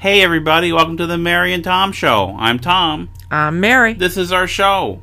Hey, 0.00 0.22
everybody, 0.22 0.72
welcome 0.72 0.96
to 0.98 1.08
the 1.08 1.18
Mary 1.18 1.52
and 1.52 1.64
Tom 1.64 1.90
Show. 1.90 2.36
I'm 2.38 2.60
Tom. 2.60 3.08
I'm 3.32 3.58
Mary. 3.58 3.94
This 3.94 4.16
is 4.16 4.30
our 4.30 4.46
show. 4.46 5.00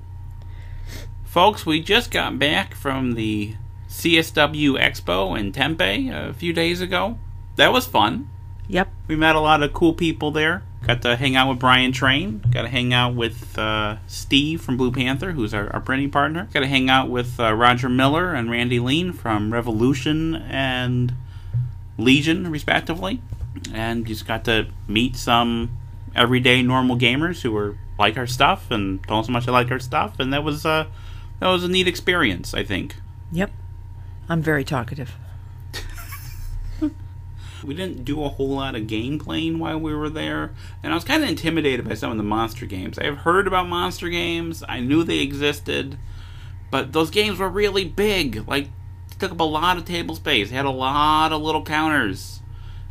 Folks, 1.25 1.65
we 1.65 1.81
just 1.81 2.11
got 2.11 2.39
back 2.39 2.73
from 2.73 3.15
the 3.15 3.55
CSW 3.89 4.79
Expo 4.79 5.37
in 5.37 5.51
Tempe 5.51 6.09
a 6.09 6.31
few 6.31 6.53
days 6.53 6.79
ago. 6.79 7.19
That 7.57 7.73
was 7.73 7.85
fun. 7.85 8.29
Yep. 8.69 8.87
We 9.09 9.17
met 9.17 9.35
a 9.35 9.41
lot 9.41 9.61
of 9.61 9.73
cool 9.73 9.91
people 9.91 10.31
there. 10.31 10.63
Got 10.87 11.01
to 11.01 11.17
hang 11.17 11.35
out 11.35 11.49
with 11.49 11.59
Brian 11.59 11.91
Train. 11.91 12.41
Got 12.49 12.61
to 12.61 12.69
hang 12.69 12.93
out 12.93 13.15
with 13.15 13.59
uh, 13.59 13.97
Steve 14.07 14.61
from 14.61 14.77
Blue 14.77 14.93
Panther, 14.93 15.33
who's 15.33 15.53
our, 15.53 15.69
our 15.73 15.81
printing 15.81 16.09
partner. 16.09 16.47
Got 16.53 16.61
to 16.61 16.67
hang 16.67 16.89
out 16.89 17.09
with 17.09 17.37
uh, 17.37 17.53
Roger 17.53 17.89
Miller 17.89 18.33
and 18.33 18.49
Randy 18.49 18.79
Lein 18.79 19.11
from 19.11 19.51
Revolution 19.51 20.35
and 20.35 21.13
Legion, 21.97 22.49
respectively. 22.49 23.19
And 23.73 24.05
just 24.05 24.27
got 24.27 24.45
to 24.45 24.67
meet 24.87 25.15
some 25.15 25.77
everyday 26.15 26.61
normal 26.61 26.97
gamers 26.97 27.41
who 27.41 27.51
were 27.51 27.77
like 27.97 28.17
our 28.17 28.27
stuff 28.27 28.71
and 28.71 29.05
told 29.07 29.21
us 29.21 29.27
how 29.27 29.33
much 29.33 29.45
they 29.45 29.51
like 29.51 29.71
our 29.71 29.79
stuff. 29.79 30.19
And 30.19 30.31
that 30.33 30.43
was 30.43 30.65
uh, 30.65 30.85
that 31.39 31.47
was 31.47 31.63
a 31.63 31.67
neat 31.67 31.87
experience, 31.87 32.53
I 32.53 32.63
think. 32.63 32.95
Yep. 33.31 33.51
I'm 34.29 34.41
very 34.41 34.63
talkative. 34.63 35.15
We 37.65 37.73
didn't 37.73 38.05
do 38.05 38.23
a 38.23 38.29
whole 38.29 38.49
lot 38.49 38.75
of 38.75 38.87
game 38.87 39.17
playing 39.17 39.59
while 39.59 39.79
we 39.79 39.93
were 39.95 40.09
there, 40.09 40.53
and 40.83 40.93
I 40.93 40.95
was 40.95 41.03
kind 41.03 41.23
of 41.23 41.29
intimidated 41.29 41.87
by 41.87 41.95
some 41.95 42.11
of 42.11 42.17
the 42.17 42.23
monster 42.23 42.65
games. 42.65 42.99
I've 42.99 43.19
heard 43.19 43.47
about 43.47 43.67
monster 43.67 44.09
games, 44.09 44.63
I 44.67 44.81
knew 44.81 45.03
they 45.03 45.19
existed, 45.19 45.97
but 46.69 46.93
those 46.93 47.09
games 47.09 47.39
were 47.39 47.49
really 47.49 47.85
big. 47.85 48.47
Like, 48.47 48.67
took 49.17 49.31
up 49.31 49.39
a 49.39 49.43
lot 49.43 49.77
of 49.77 49.85
table 49.85 50.15
space, 50.15 50.51
had 50.51 50.65
a 50.65 50.69
lot 50.69 51.31
of 51.31 51.41
little 51.41 51.63
counters, 51.63 52.41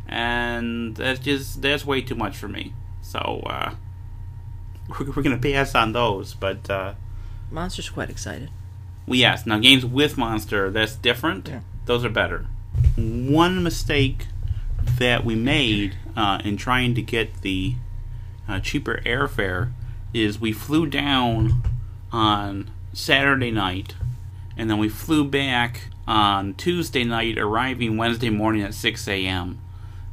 and 0.07 0.95
that's 0.95 1.19
just 1.19 1.61
that's 1.61 1.85
way 1.85 2.01
too 2.01 2.15
much 2.15 2.37
for 2.37 2.47
me. 2.47 2.73
So 3.01 3.43
uh, 3.45 3.75
we're, 4.99 5.11
we're 5.11 5.23
gonna 5.23 5.37
pass 5.37 5.75
on 5.75 5.93
those, 5.93 6.33
but. 6.33 6.69
Uh, 6.69 6.93
Monster's 7.51 7.89
quite 7.89 8.09
excited. 8.09 8.49
well, 9.05 9.15
yes. 9.15 9.45
Now 9.45 9.59
games 9.59 9.85
with 9.85 10.17
monster, 10.17 10.69
that's 10.71 10.95
different. 10.95 11.47
Yeah. 11.47 11.59
Those 11.85 12.03
are 12.03 12.09
better. 12.09 12.47
One 12.97 13.63
mistake 13.63 14.25
that 14.97 15.23
we 15.23 15.35
made 15.35 15.95
uh, 16.15 16.39
in 16.43 16.57
trying 16.57 16.95
to 16.95 17.01
get 17.01 17.41
the 17.41 17.75
uh, 18.47 18.59
cheaper 18.59 19.01
airfare 19.05 19.71
is 20.13 20.39
we 20.39 20.51
flew 20.51 20.85
down 20.87 21.63
on 22.11 22.71
Saturday 22.93 23.51
night, 23.51 23.95
and 24.57 24.69
then 24.69 24.77
we 24.77 24.89
flew 24.89 25.25
back 25.25 25.89
on 26.07 26.53
Tuesday 26.53 27.03
night, 27.03 27.37
arriving 27.37 27.97
Wednesday 27.97 28.29
morning 28.29 28.61
at 28.61 28.73
6 28.73 29.07
a.m. 29.07 29.59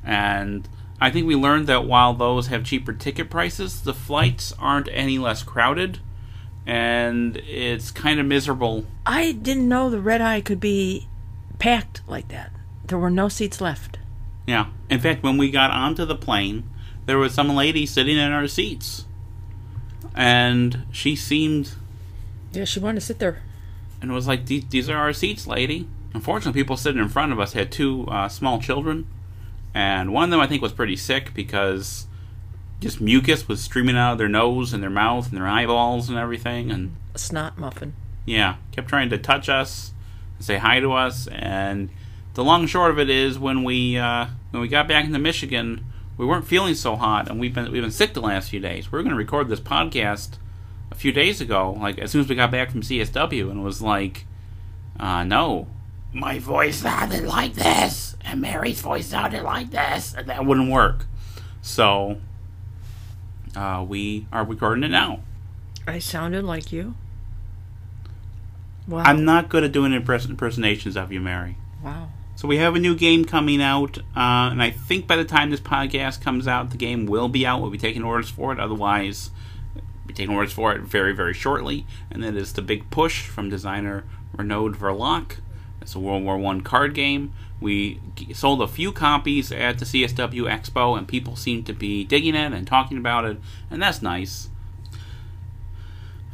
And 0.04 0.68
I 1.00 1.10
think 1.10 1.26
we 1.26 1.34
learned 1.36 1.66
that 1.68 1.84
while 1.86 2.14
those 2.14 2.48
have 2.48 2.64
cheaper 2.64 2.92
ticket 2.92 3.30
prices, 3.30 3.82
the 3.82 3.94
flights 3.94 4.52
aren't 4.58 4.88
any 4.92 5.18
less 5.18 5.42
crowded, 5.42 5.98
and 6.66 7.36
it's 7.38 7.90
kind 7.90 8.20
of 8.20 8.26
miserable 8.26 8.86
I 9.04 9.32
didn't 9.32 9.68
know 9.68 9.90
the 9.90 10.00
red 10.00 10.20
eye 10.20 10.40
could 10.40 10.60
be 10.60 11.08
packed 11.58 12.02
like 12.06 12.28
that. 12.28 12.52
There 12.86 12.98
were 12.98 13.10
no 13.10 13.28
seats 13.28 13.60
left. 13.60 13.98
Yeah. 14.46 14.66
In 14.90 15.00
fact, 15.00 15.22
when 15.22 15.38
we 15.38 15.50
got 15.50 15.70
onto 15.70 16.04
the 16.04 16.14
plane, 16.16 16.68
there 17.06 17.18
was 17.18 17.34
some 17.34 17.48
lady 17.48 17.86
sitting 17.86 18.16
in 18.16 18.30
our 18.32 18.46
seats. 18.46 19.06
And 20.14 20.84
she 20.92 21.16
seemed, 21.16 21.74
Yeah, 22.52 22.64
she 22.64 22.80
wanted 22.80 23.00
to 23.00 23.06
sit 23.06 23.18
there. 23.18 23.42
and 24.00 24.10
it 24.10 24.14
was 24.14 24.26
like, 24.28 24.46
these, 24.46 24.66
these 24.66 24.90
are 24.90 24.96
our 24.96 25.12
seats, 25.12 25.46
lady. 25.46 25.88
Unfortunately, 26.14 26.60
people 26.60 26.76
sitting 26.76 27.00
in 27.00 27.08
front 27.08 27.32
of 27.32 27.40
us 27.40 27.54
had 27.54 27.72
two 27.72 28.06
uh, 28.08 28.28
small 28.28 28.60
children. 28.60 29.06
And 29.74 30.12
one 30.12 30.24
of 30.24 30.30
them, 30.30 30.40
I 30.40 30.46
think, 30.46 30.60
was 30.62 30.72
pretty 30.72 30.96
sick 30.96 31.32
because 31.34 32.06
just 32.80 33.00
mucus 33.00 33.48
was 33.48 33.60
streaming 33.62 33.96
out 33.96 34.12
of 34.12 34.18
their 34.18 34.28
nose 34.28 34.72
and 34.72 34.82
their 34.82 34.90
mouth 34.90 35.28
and 35.28 35.36
their 35.36 35.46
eyeballs 35.48 36.08
and 36.08 36.18
everything. 36.18 36.70
And 36.70 36.96
A 37.14 37.18
snot 37.18 37.56
muffin. 37.58 37.94
yeah, 38.26 38.56
kept 38.72 38.88
trying 38.88 39.08
to 39.10 39.18
touch 39.18 39.48
us, 39.48 39.92
and 40.36 40.44
say 40.44 40.58
hi 40.58 40.80
to 40.80 40.92
us, 40.92 41.26
and 41.28 41.90
the 42.34 42.44
long 42.44 42.66
short 42.66 42.90
of 42.90 42.98
it 42.98 43.08
is 43.10 43.38
when 43.38 43.62
we 43.64 43.96
uh, 43.98 44.26
when 44.50 44.60
we 44.60 44.68
got 44.68 44.88
back 44.88 45.04
into 45.04 45.18
Michigan, 45.18 45.84
we 46.16 46.26
weren't 46.26 46.46
feeling 46.46 46.74
so 46.74 46.96
hot, 46.96 47.28
and 47.30 47.38
we've 47.40 47.54
been 47.54 47.70
we've 47.72 47.82
been 47.82 47.90
sick 47.90 48.14
the 48.14 48.20
last 48.20 48.50
few 48.50 48.60
days. 48.60 48.90
We 48.90 48.96
were 48.98 49.02
going 49.02 49.10
to 49.12 49.16
record 49.18 49.48
this 49.48 49.60
podcast 49.60 50.38
a 50.90 50.94
few 50.94 51.12
days 51.12 51.40
ago, 51.40 51.76
like 51.80 51.98
as 51.98 52.10
soon 52.10 52.20
as 52.20 52.28
we 52.28 52.34
got 52.34 52.50
back 52.50 52.70
from 52.70 52.82
CSW, 52.82 53.50
and 53.50 53.60
it 53.60 53.62
was 53.62 53.80
like, 53.80 54.26
uh, 55.00 55.24
no, 55.24 55.68
my 56.12 56.38
voice 56.38 56.78
sounded 56.78 57.24
like 57.24 57.54
this, 57.54 58.16
and 58.24 58.40
Mary's 58.40 58.80
voice 58.80 59.06
sounded 59.06 59.42
like 59.42 59.70
this, 59.70 60.14
and 60.14 60.28
that 60.28 60.44
wouldn't 60.44 60.70
work. 60.70 61.06
So 61.62 62.18
uh, 63.56 63.84
we 63.86 64.26
are 64.32 64.44
recording 64.44 64.84
it 64.84 64.90
now. 64.90 65.20
I 65.86 65.98
sounded 65.98 66.44
like 66.44 66.72
you. 66.72 66.94
Wow. 68.86 69.02
I'm 69.04 69.24
not 69.24 69.48
good 69.48 69.64
at 69.64 69.72
doing 69.72 69.92
impress- 69.92 70.26
impersonations 70.26 70.96
of 70.96 71.12
you, 71.12 71.20
Mary. 71.20 71.56
wow. 71.82 72.08
So 72.34 72.48
we 72.48 72.56
have 72.56 72.74
a 72.74 72.78
new 72.80 72.96
game 72.96 73.24
coming 73.24 73.62
out, 73.62 73.98
uh, 73.98 74.50
and 74.50 74.60
I 74.62 74.70
think 74.70 75.06
by 75.06 75.14
the 75.16 75.24
time 75.24 75.50
this 75.50 75.60
podcast 75.60 76.20
comes 76.22 76.48
out, 76.48 76.70
the 76.70 76.76
game 76.76 77.06
will 77.06 77.28
be 77.28 77.46
out. 77.46 77.60
We'll 77.60 77.70
be 77.70 77.78
taking 77.78 78.02
orders 78.02 78.30
for 78.30 78.52
it. 78.52 78.58
Otherwise, 78.58 79.30
we'll 79.74 79.84
be 80.08 80.14
taking 80.14 80.34
orders 80.34 80.52
for 80.52 80.72
it 80.72 80.80
very, 80.80 81.12
very 81.14 81.34
shortly. 81.34 81.86
And 82.10 82.22
that 82.24 82.34
is 82.34 82.54
the 82.54 82.62
Big 82.62 82.90
Push 82.90 83.26
from 83.26 83.48
designer 83.48 84.04
Renaud 84.34 84.70
Verlaque. 84.70 85.36
It's 85.82 85.94
a 85.94 85.98
World 85.98 86.24
War 86.24 86.38
One 86.38 86.62
card 86.62 86.94
game. 86.94 87.32
We 87.60 88.00
sold 88.32 88.62
a 88.62 88.66
few 88.66 88.92
copies 88.92 89.52
at 89.52 89.78
the 89.78 89.84
CSW 89.84 90.48
Expo, 90.50 90.96
and 90.96 91.06
people 91.06 91.36
seem 91.36 91.62
to 91.64 91.72
be 91.72 92.04
digging 92.04 92.34
it 92.34 92.52
and 92.52 92.66
talking 92.66 92.96
about 92.96 93.24
it, 93.24 93.38
and 93.70 93.82
that's 93.82 94.00
nice. 94.02 94.48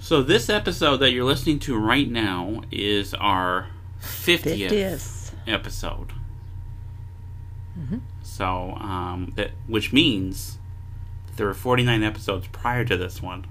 So 0.00 0.22
this 0.22 0.48
episode 0.48 0.98
that 0.98 1.10
you're 1.12 1.25
listening 1.25 1.58
to 1.60 1.76
right 1.76 2.08
now 2.08 2.62
is 2.70 3.12
our 3.14 3.69
50th, 4.00 4.70
50th. 4.70 5.32
episode. 5.47 6.12
So 8.22 8.72
um, 8.72 9.32
that 9.37 9.50
which 9.66 9.92
means 9.92 10.58
there 11.37 11.47
were 11.47 11.54
49 11.54 12.03
episodes 12.03 12.47
prior 12.48 12.84
to 12.84 12.97
this 12.97 13.20
one. 13.22 13.47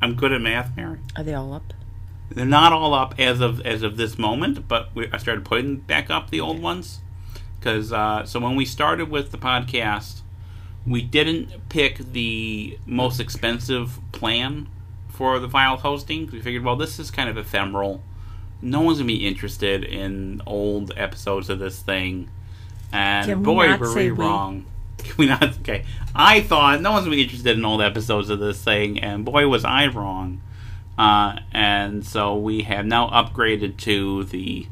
I'm 0.00 0.14
good 0.14 0.32
at 0.32 0.40
math, 0.40 0.76
Mary. 0.76 0.98
Are 1.16 1.22
they 1.22 1.34
all 1.34 1.52
up? 1.54 1.72
They're 2.30 2.44
not 2.44 2.72
all 2.72 2.92
up 2.92 3.14
as 3.18 3.40
of 3.40 3.60
as 3.64 3.82
of 3.82 3.96
this 3.96 4.18
moment, 4.18 4.66
but 4.68 4.90
we, 4.94 5.08
I 5.12 5.18
started 5.18 5.44
putting 5.44 5.76
back 5.76 6.10
up 6.10 6.30
the 6.30 6.40
old 6.40 6.60
ones 6.60 7.00
because 7.58 7.92
uh, 7.92 8.24
so 8.24 8.40
when 8.40 8.56
we 8.56 8.64
started 8.64 9.10
with 9.10 9.30
the 9.32 9.38
podcast, 9.38 10.20
we 10.86 11.02
didn't 11.02 11.68
pick 11.68 11.98
the 11.98 12.78
most 12.86 13.20
expensive 13.20 13.98
plan 14.12 14.68
for 15.08 15.38
the 15.38 15.48
file 15.48 15.76
hosting. 15.76 16.28
We 16.30 16.40
figured, 16.40 16.62
well, 16.62 16.76
this 16.76 16.98
is 16.98 17.10
kind 17.10 17.28
of 17.28 17.36
ephemeral. 17.36 18.02
No 18.62 18.80
one's 18.82 18.98
gonna 18.98 19.08
be 19.08 19.26
interested 19.26 19.84
in 19.84 20.42
old 20.46 20.92
episodes 20.96 21.50
of 21.50 21.58
this 21.58 21.80
thing, 21.80 22.28
and 22.92 23.26
Can 23.26 23.42
boy, 23.42 23.66
not 23.68 23.80
were 23.80 23.94
we 23.94 24.10
we? 24.10 24.10
wrong. 24.10 24.66
Can 24.98 25.14
we 25.18 25.26
not? 25.26 25.58
Okay, 25.60 25.84
I 26.14 26.40
thought 26.40 26.80
no 26.80 26.92
one's 26.92 27.04
gonna 27.04 27.16
be 27.16 27.22
interested 27.22 27.56
in 27.58 27.64
old 27.64 27.82
episodes 27.82 28.30
of 28.30 28.38
this 28.38 28.62
thing, 28.62 28.98
and 29.00 29.24
boy, 29.24 29.48
was 29.48 29.64
I 29.64 29.86
wrong. 29.88 30.40
Uh, 30.98 31.40
and 31.52 32.06
so 32.06 32.36
we 32.36 32.62
have 32.62 32.86
now 32.86 33.08
upgraded 33.10 33.76
to 33.78 34.24
the 34.24 34.66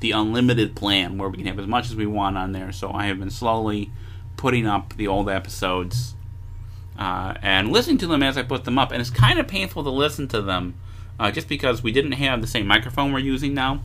the 0.00 0.12
unlimited 0.12 0.76
plan 0.76 1.18
where 1.18 1.28
we 1.28 1.38
can 1.38 1.46
have 1.46 1.58
as 1.58 1.66
much 1.66 1.86
as 1.86 1.96
we 1.96 2.06
want 2.06 2.38
on 2.38 2.52
there. 2.52 2.70
So 2.70 2.92
I 2.92 3.06
have 3.06 3.18
been 3.18 3.30
slowly 3.30 3.90
putting 4.36 4.66
up 4.66 4.96
the 4.96 5.08
old 5.08 5.28
episodes 5.28 6.14
uh, 6.96 7.34
and 7.42 7.72
listening 7.72 7.98
to 7.98 8.06
them 8.06 8.22
as 8.22 8.36
I 8.38 8.42
put 8.42 8.64
them 8.64 8.78
up, 8.78 8.92
and 8.92 9.00
it's 9.00 9.10
kind 9.10 9.38
of 9.38 9.48
painful 9.48 9.82
to 9.84 9.90
listen 9.90 10.28
to 10.28 10.40
them 10.40 10.74
uh, 11.18 11.30
just 11.30 11.48
because 11.48 11.82
we 11.82 11.92
didn't 11.92 12.12
have 12.12 12.40
the 12.40 12.46
same 12.46 12.66
microphone 12.66 13.12
we're 13.12 13.18
using 13.18 13.54
now. 13.54 13.82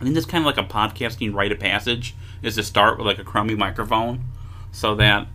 I 0.00 0.04
think 0.04 0.14
this 0.14 0.26
kind 0.26 0.46
of 0.46 0.46
like 0.46 0.62
a 0.62 0.68
podcasting 0.68 1.32
rite 1.34 1.52
of 1.52 1.60
passage 1.60 2.14
is 2.42 2.56
to 2.56 2.62
start 2.62 2.98
with 2.98 3.06
like 3.06 3.18
a 3.18 3.24
crummy 3.24 3.54
microphone, 3.54 4.24
so 4.70 4.94
that 4.96 5.28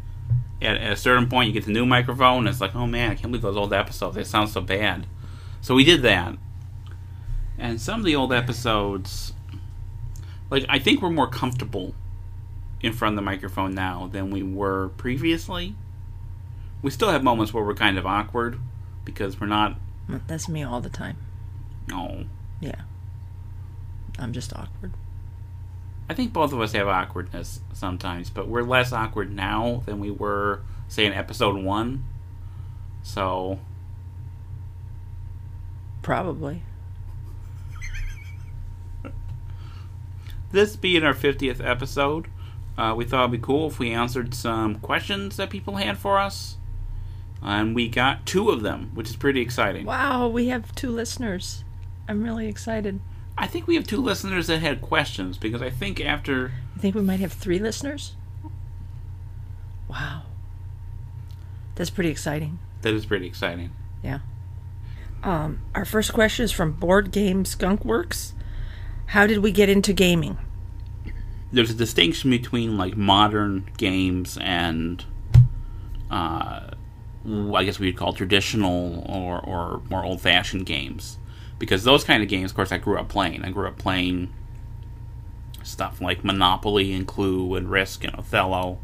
at, 0.62 0.78
at 0.78 0.92
a 0.92 0.96
certain 0.96 1.28
point 1.30 1.48
you 1.48 1.54
get 1.54 1.66
the 1.66 1.72
new 1.72 1.86
microphone 1.86 2.40
and 2.40 2.48
it's 2.50 2.62
like, 2.62 2.76
oh 2.76 2.88
man, 2.88 3.12
I 3.12 3.16
can't 3.16 3.32
believe 3.32 3.42
those 3.42 3.58
old 3.58 3.74
episodes. 3.74 4.16
They 4.16 4.24
sound 4.24 4.50
so 4.50 4.62
bad. 4.62 5.08
So 5.62 5.76
we 5.76 5.84
did 5.84 6.02
that, 6.04 6.36
and 7.58 7.82
some 7.82 8.00
of 8.00 8.06
the 8.06 8.16
old 8.16 8.32
episodes, 8.32 9.34
like 10.50 10.66
I 10.70 10.80
think 10.80 11.02
we're 11.02 11.10
more 11.10 11.28
comfortable 11.28 11.94
in 12.82 12.94
front 12.94 13.14
of 13.14 13.16
the 13.18 13.22
microphone 13.24 13.74
now 13.74 14.08
than 14.12 14.30
we 14.30 14.44
were 14.44 14.90
previously. 14.98 15.76
We 16.82 16.92
still 16.92 17.10
have 17.10 17.24
moments 17.24 17.54
where 17.54 17.64
we're 17.64 17.74
kind 17.74 17.98
of 17.98 18.06
awkward 18.06 18.60
because 19.04 19.40
we're 19.42 19.48
not. 19.48 19.78
That's 20.08 20.48
me 20.48 20.64
all 20.64 20.80
the 20.80 20.90
time. 20.90 21.18
Oh, 21.92 22.26
Yeah. 22.62 22.82
I'm 24.20 24.34
just 24.34 24.54
awkward. 24.54 24.94
I 26.10 26.14
think 26.14 26.32
both 26.34 26.54
of 26.54 26.62
us 26.62 26.72
have 26.72 26.88
awkwardness 26.88 27.60
sometimes, 27.74 28.30
but 28.30 28.48
we're 28.48 28.64
less 28.64 28.94
awkward 28.94 29.34
now 29.34 29.84
than 29.86 30.00
we 30.00 30.10
were, 30.10 30.62
say, 30.88 31.06
in 31.06 31.14
episode 31.14 31.62
one. 31.62 32.06
So 33.04 33.60
Probably. 36.02 36.64
this 40.52 40.78
being 40.78 41.04
our 41.04 41.14
50th 41.14 41.60
episode, 41.66 42.28
uh, 42.78 42.94
we 42.96 43.04
thought 43.04 43.24
it'd 43.24 43.32
be 43.32 43.46
cool 43.46 43.68
if 43.68 43.78
we 43.78 43.92
answered 43.92 44.34
some 44.34 44.76
questions 44.76 45.36
that 45.36 45.50
people 45.50 45.76
had 45.76 45.98
for 45.98 46.18
us. 46.18 46.56
And 47.42 47.76
we 47.76 47.90
got 47.90 48.26
two 48.26 48.50
of 48.50 48.62
them, 48.62 48.92
which 48.94 49.10
is 49.10 49.18
pretty 49.18 49.42
exciting. 49.42 49.86
Wow, 49.86 50.30
we 50.30 50.48
have 50.48 50.74
two 50.76 50.90
listeners. 50.90 51.66
I'm 52.08 52.24
really 52.24 52.48
excited. 52.48 53.02
I 53.38 53.46
think 53.48 53.68
we 53.68 53.76
have 53.76 53.86
two 53.86 54.02
listeners 54.02 54.48
that 54.48 54.60
had 54.60 54.82
questions 54.82 55.38
because 55.38 55.62
I 55.62 55.70
think 55.70 56.00
after 56.02 56.54
I 56.76 56.80
think 56.80 56.96
we 56.96 57.02
might 57.02 57.20
have 57.20 57.34
three 57.34 57.60
listeners. 57.60 58.16
Wow. 59.88 60.24
That's 61.76 61.90
pretty 61.90 62.10
exciting. 62.10 62.60
that 62.82 62.94
is 62.94 63.06
pretty 63.06 63.28
exciting. 63.28 63.72
Yeah. 64.04 64.20
Um, 65.24 65.62
our 65.76 65.86
first 65.86 66.14
question 66.14 66.46
is 66.46 66.52
from 66.52 66.72
Board 66.74 67.12
Game 67.12 67.46
Skunk 67.46 67.84
Works. 67.86 68.34
How 69.08 69.26
did 69.28 69.40
we 69.40 69.52
get 69.52 69.70
into 69.70 69.94
gaming? 69.94 70.38
There's 71.52 71.72
a 71.72 71.76
distinction 71.76 72.30
between 72.30 72.78
like 72.78 72.98
modern 72.98 73.70
games 73.78 74.38
and 74.42 75.04
uh, 76.12 76.72
I 77.26 77.64
guess 77.64 77.80
we'd 77.80 77.98
call 77.98 78.14
traditional 78.14 79.04
or, 79.08 79.40
or 79.40 79.82
more 79.90 80.04
old 80.04 80.22
fashioned 80.22 80.66
games. 80.66 81.18
Because 81.60 81.84
those 81.84 82.04
kind 82.04 82.22
of 82.22 82.30
games, 82.30 82.52
of 82.52 82.56
course, 82.56 82.72
I 82.72 82.78
grew 82.78 82.98
up 82.98 83.08
playing. 83.10 83.44
I 83.44 83.50
grew 83.50 83.68
up 83.68 83.78
playing 83.78 84.32
stuff 85.64 86.00
like 86.00 86.24
Monopoly 86.24 86.94
and 86.94 87.08
Clue 87.08 87.56
and 87.56 87.70
Risk 87.70 88.04
and 88.04 88.16
Othello. 88.16 88.80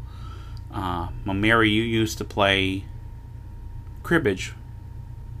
Uh, 0.72 1.08
Mary, 1.24 1.70
you 1.70 1.82
used 1.82 2.18
to 2.18 2.24
play 2.24 2.84
cribbage 4.02 4.52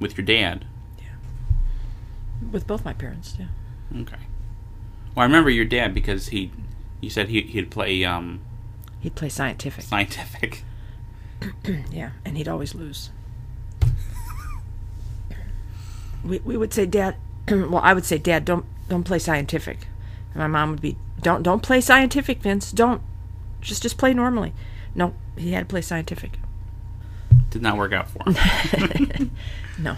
with 0.00 0.16
your 0.16 0.24
dad. 0.24 0.64
Yeah, 0.98 1.06
with 2.52 2.66
both 2.66 2.84
my 2.84 2.92
parents, 2.92 3.36
yeah. 3.38 3.46
Okay. 4.02 4.16
Well, 5.14 5.22
I 5.22 5.24
remember 5.24 5.50
your 5.50 5.64
dad 5.64 5.92
because 5.92 6.28
he, 6.28 6.50
you 7.00 7.10
said 7.10 7.28
he 7.28 7.42
he'd 7.42 7.70
play 7.70 8.04
um, 8.04 8.40
He'd 9.00 9.16
play 9.16 9.28
scientific. 9.28 9.84
scientific. 9.84 10.62
Yeah, 11.90 12.10
and 12.24 12.38
he'd 12.38 12.48
always 12.48 12.74
lose. 12.74 13.10
we, 16.24 16.38
we 16.38 16.56
would 16.56 16.72
say, 16.72 16.86
Dad. 16.86 17.16
well, 17.70 17.80
I 17.82 17.92
would 17.94 18.04
say, 18.04 18.18
Dad, 18.18 18.44
don't 18.44 18.64
don't 18.88 19.04
play 19.04 19.18
scientific. 19.18 19.86
And 20.32 20.40
my 20.40 20.46
mom 20.46 20.70
would 20.72 20.80
be, 20.80 20.96
Don't 21.22 21.42
don't 21.42 21.62
play 21.62 21.80
scientific, 21.80 22.40
Vince. 22.42 22.72
Don't. 22.72 23.02
Just 23.60 23.82
just 23.82 23.96
play 23.98 24.12
normally. 24.14 24.52
No, 24.94 25.14
he 25.36 25.52
had 25.52 25.68
to 25.68 25.72
play 25.72 25.80
scientific. 25.80 26.38
Did 27.50 27.62
not 27.62 27.76
work 27.76 27.92
out 27.92 28.08
for 28.10 28.22
him. 28.30 29.30
No. 29.78 29.96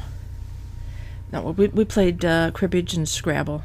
No, 1.32 1.42
we 1.50 1.66
we 1.68 1.84
played 1.84 2.24
uh, 2.24 2.50
cribbage 2.52 2.94
and 2.94 3.06
Scrabble, 3.08 3.62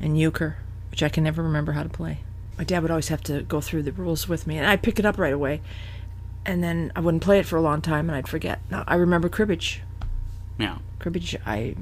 and 0.00 0.18
euchre, 0.18 0.56
which 0.90 1.02
I 1.02 1.08
can 1.08 1.24
never 1.24 1.42
remember 1.42 1.72
how 1.72 1.82
to 1.84 1.88
play. 1.88 2.18
My 2.58 2.64
dad 2.64 2.82
would 2.82 2.90
always 2.90 3.08
have 3.08 3.22
to 3.24 3.42
go 3.42 3.60
through 3.60 3.84
the 3.84 3.92
rules 3.92 4.28
with 4.28 4.46
me, 4.46 4.58
and 4.58 4.66
I'd 4.66 4.82
pick 4.82 4.98
it 4.98 5.06
up 5.06 5.16
right 5.18 5.32
away, 5.32 5.60
and 6.44 6.62
then 6.62 6.92
I 6.94 7.00
wouldn't 7.00 7.22
play 7.22 7.38
it 7.38 7.46
for 7.46 7.56
a 7.56 7.62
long 7.62 7.80
time, 7.80 8.08
and 8.10 8.16
I'd 8.16 8.28
forget. 8.28 8.60
Now 8.70 8.84
I 8.86 8.96
remember 8.96 9.28
cribbage. 9.28 9.80
yeah. 10.58 10.78
Cribbage, 10.98 11.36
I, 11.46 11.76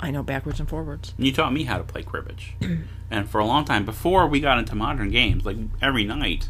I 0.00 0.10
know 0.10 0.22
backwards 0.22 0.58
and 0.58 0.68
forwards. 0.68 1.14
You 1.18 1.30
taught 1.32 1.52
me 1.52 1.64
how 1.64 1.76
to 1.76 1.84
play 1.84 2.02
cribbage. 2.02 2.56
and 3.10 3.28
for 3.28 3.38
a 3.38 3.44
long 3.44 3.64
time, 3.66 3.84
before 3.84 4.26
we 4.26 4.40
got 4.40 4.58
into 4.58 4.74
modern 4.74 5.10
games, 5.10 5.44
like 5.44 5.58
every 5.82 6.04
night, 6.04 6.48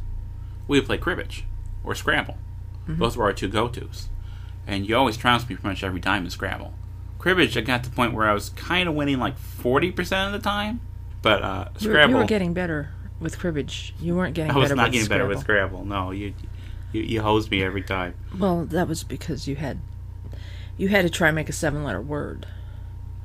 we 0.69 0.79
would 0.79 0.87
play 0.87 0.99
cribbage 0.99 1.45
or 1.85 1.95
Scrabble. 1.95 2.39
Those 2.99 3.17
were 3.17 3.25
our 3.25 3.33
two 3.33 3.49
go 3.49 3.69
tos. 3.69 4.09
And 4.67 4.89
you 4.89 4.97
always 4.97 5.17
trounced 5.17 5.49
me 5.49 5.57
pretty 5.57 5.69
much 5.69 5.85
every 5.85 6.01
time 6.01 6.25
in 6.25 6.31
Scrabble. 6.31 6.75
Cribbage, 7.19 7.57
I 7.57 7.61
got 7.61 7.85
to 7.85 7.91
the 7.91 7.97
point 7.97 8.15
where 8.15 8.29
I 8.29 8.33
was 8.33 8.51
kind 8.51 8.89
of 8.89 8.95
winning 8.95 9.19
like 9.19 9.39
40% 9.39 10.27
of 10.27 10.33
the 10.33 10.39
time. 10.39 10.81
But 11.23 11.43
uh, 11.43 11.69
Scrabble, 11.77 12.15
you 12.15 12.17
were 12.17 12.25
getting 12.25 12.55
better 12.55 12.91
with 13.21 13.39
cribbage. 13.39 13.95
You 14.01 14.17
weren't 14.17 14.35
getting 14.35 14.51
I 14.53 14.57
was 14.57 14.65
better 14.65 14.77
not 14.77 14.85
with 14.85 14.93
getting 14.95 15.09
better 15.09 15.27
with 15.27 15.41
Scrabble. 15.41 15.81
Scrabble. 15.81 15.85
No, 15.85 16.11
you, 16.11 16.35
you, 16.93 17.03
you 17.03 17.23
hosed 17.23 17.51
me 17.51 17.63
every 17.63 17.83
time. 17.83 18.15
Well, 18.37 18.65
that 18.67 18.89
was 18.89 19.05
because 19.05 19.47
you 19.47 19.57
had, 19.57 19.79
you 20.77 20.89
had 20.89 21.03
to 21.03 21.11
try 21.11 21.29
and 21.29 21.37
make 21.37 21.49
a 21.49 21.53
seven-letter 21.53 22.01
word. 22.01 22.47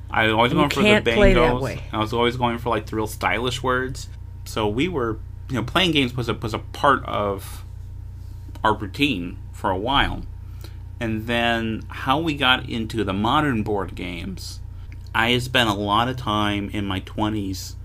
I 0.09 0.25
was 0.25 0.33
always 0.33 0.51
You 0.51 0.57
going 0.57 0.69
for 0.69 0.79
the 0.81 0.85
can't 0.85 1.05
play 1.05 1.33
that 1.33 1.39
bingos. 1.39 1.81
I 1.91 1.97
was 1.97 2.13
always 2.13 2.37
going 2.37 2.57
for 2.57 2.69
like 2.69 2.85
the 2.85 2.95
real 2.95 3.07
stylish 3.07 3.61
words. 3.61 4.07
So 4.45 4.67
we 4.67 4.87
were, 4.87 5.19
you 5.49 5.55
know, 5.55 5.63
playing 5.63 5.91
games 5.91 6.15
was 6.15 6.29
a 6.29 6.33
was 6.33 6.53
a 6.53 6.59
part 6.59 7.03
of 7.05 7.63
our 8.63 8.73
routine 8.75 9.37
for 9.51 9.69
a 9.69 9.77
while. 9.77 10.21
And 10.99 11.27
then 11.27 11.83
how 11.89 12.19
we 12.19 12.35
got 12.35 12.69
into 12.69 13.03
the 13.03 13.13
modern 13.13 13.63
board 13.63 13.95
games, 13.95 14.61
I 15.13 15.37
spent 15.39 15.69
a 15.69 15.73
lot 15.73 16.07
of 16.07 16.17
time 16.17 16.69
in 16.69 16.85
my 16.85 16.99
twenties 16.99 17.75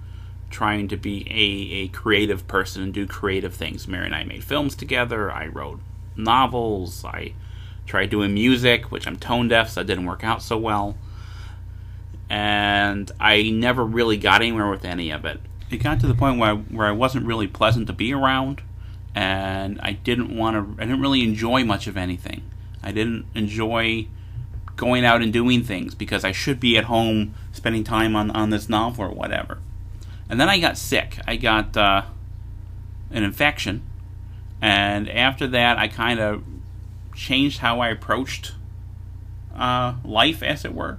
trying 0.51 0.89
to 0.89 0.97
be 0.97 1.27
a, 1.31 1.85
a 1.85 1.89
creative 1.89 2.47
person 2.47 2.83
and 2.83 2.95
do 2.95 3.07
creative 3.07 3.55
things. 3.55 3.89
Mary 3.89 4.07
and 4.07 4.15
I 4.15 4.25
made 4.25 4.45
films 4.45 4.75
together. 4.77 5.31
I 5.31 5.47
wrote 5.47 5.81
novels. 6.17 7.05
I 7.05 7.35
tried 7.87 8.11
doing 8.11 8.35
music, 8.35 8.93
which 8.93 9.07
I'm 9.07 9.17
tone 9.17 9.49
deaf, 9.49 9.71
so 9.71 9.81
that 9.81 9.87
didn't 9.87 10.07
work 10.07 10.23
out 10.23 10.43
so 10.43 10.57
well 10.59 10.97
and 12.31 13.11
I 13.19 13.51
never 13.51 13.85
really 13.85 14.17
got 14.17 14.41
anywhere 14.41 14.71
with 14.71 14.85
any 14.85 15.11
of 15.11 15.25
it. 15.25 15.41
It 15.69 15.79
got 15.79 16.01
to 16.01 16.07
the 16.07 16.15
point 16.15 16.39
where 16.39 16.53
I, 16.53 16.55
where 16.55 16.87
I 16.87 16.93
wasn't 16.93 17.27
really 17.27 17.49
pleasant 17.49 17.89
to 17.89 17.93
be 17.93 18.15
around, 18.15 18.63
and 19.15 19.81
I 19.83 19.93
didn't 19.93 20.35
want 20.35 20.55
to. 20.55 20.83
I 20.83 20.87
didn't 20.87 21.01
really 21.01 21.23
enjoy 21.23 21.65
much 21.65 21.89
of 21.89 21.97
anything. 21.97 22.43
I 22.83 22.93
didn't 22.93 23.27
enjoy 23.35 24.07
going 24.77 25.05
out 25.05 25.21
and 25.21 25.33
doing 25.33 25.63
things 25.63 25.95
because 25.95 26.25
I 26.25 26.33
should 26.33 26.61
be 26.61 26.79
at 26.79 26.85
home 26.85 27.35
spending 27.53 27.85
time 27.85 28.15
on 28.15 28.31
on 28.31 28.51
this 28.51 28.69
novel 28.69 29.05
or 29.05 29.11
whatever. 29.11 29.59
And 30.29 30.41
then 30.41 30.49
I 30.49 30.61
got 30.61 30.79
sick. 30.79 31.19
I 31.27 31.35
got 31.35 31.77
uh, 31.77 32.03
an 33.11 33.25
infection, 33.25 33.83
and 34.63 35.09
after 35.09 35.49
that, 35.49 35.79
I 35.79 35.89
kind 35.89 36.21
of 36.21 36.45
changed 37.15 37.59
how 37.59 37.81
I 37.81 37.89
approached 37.89 38.55
uh, 39.55 39.95
life, 40.05 40.45
as 40.45 40.65
it 40.65 40.75
were 40.75 40.99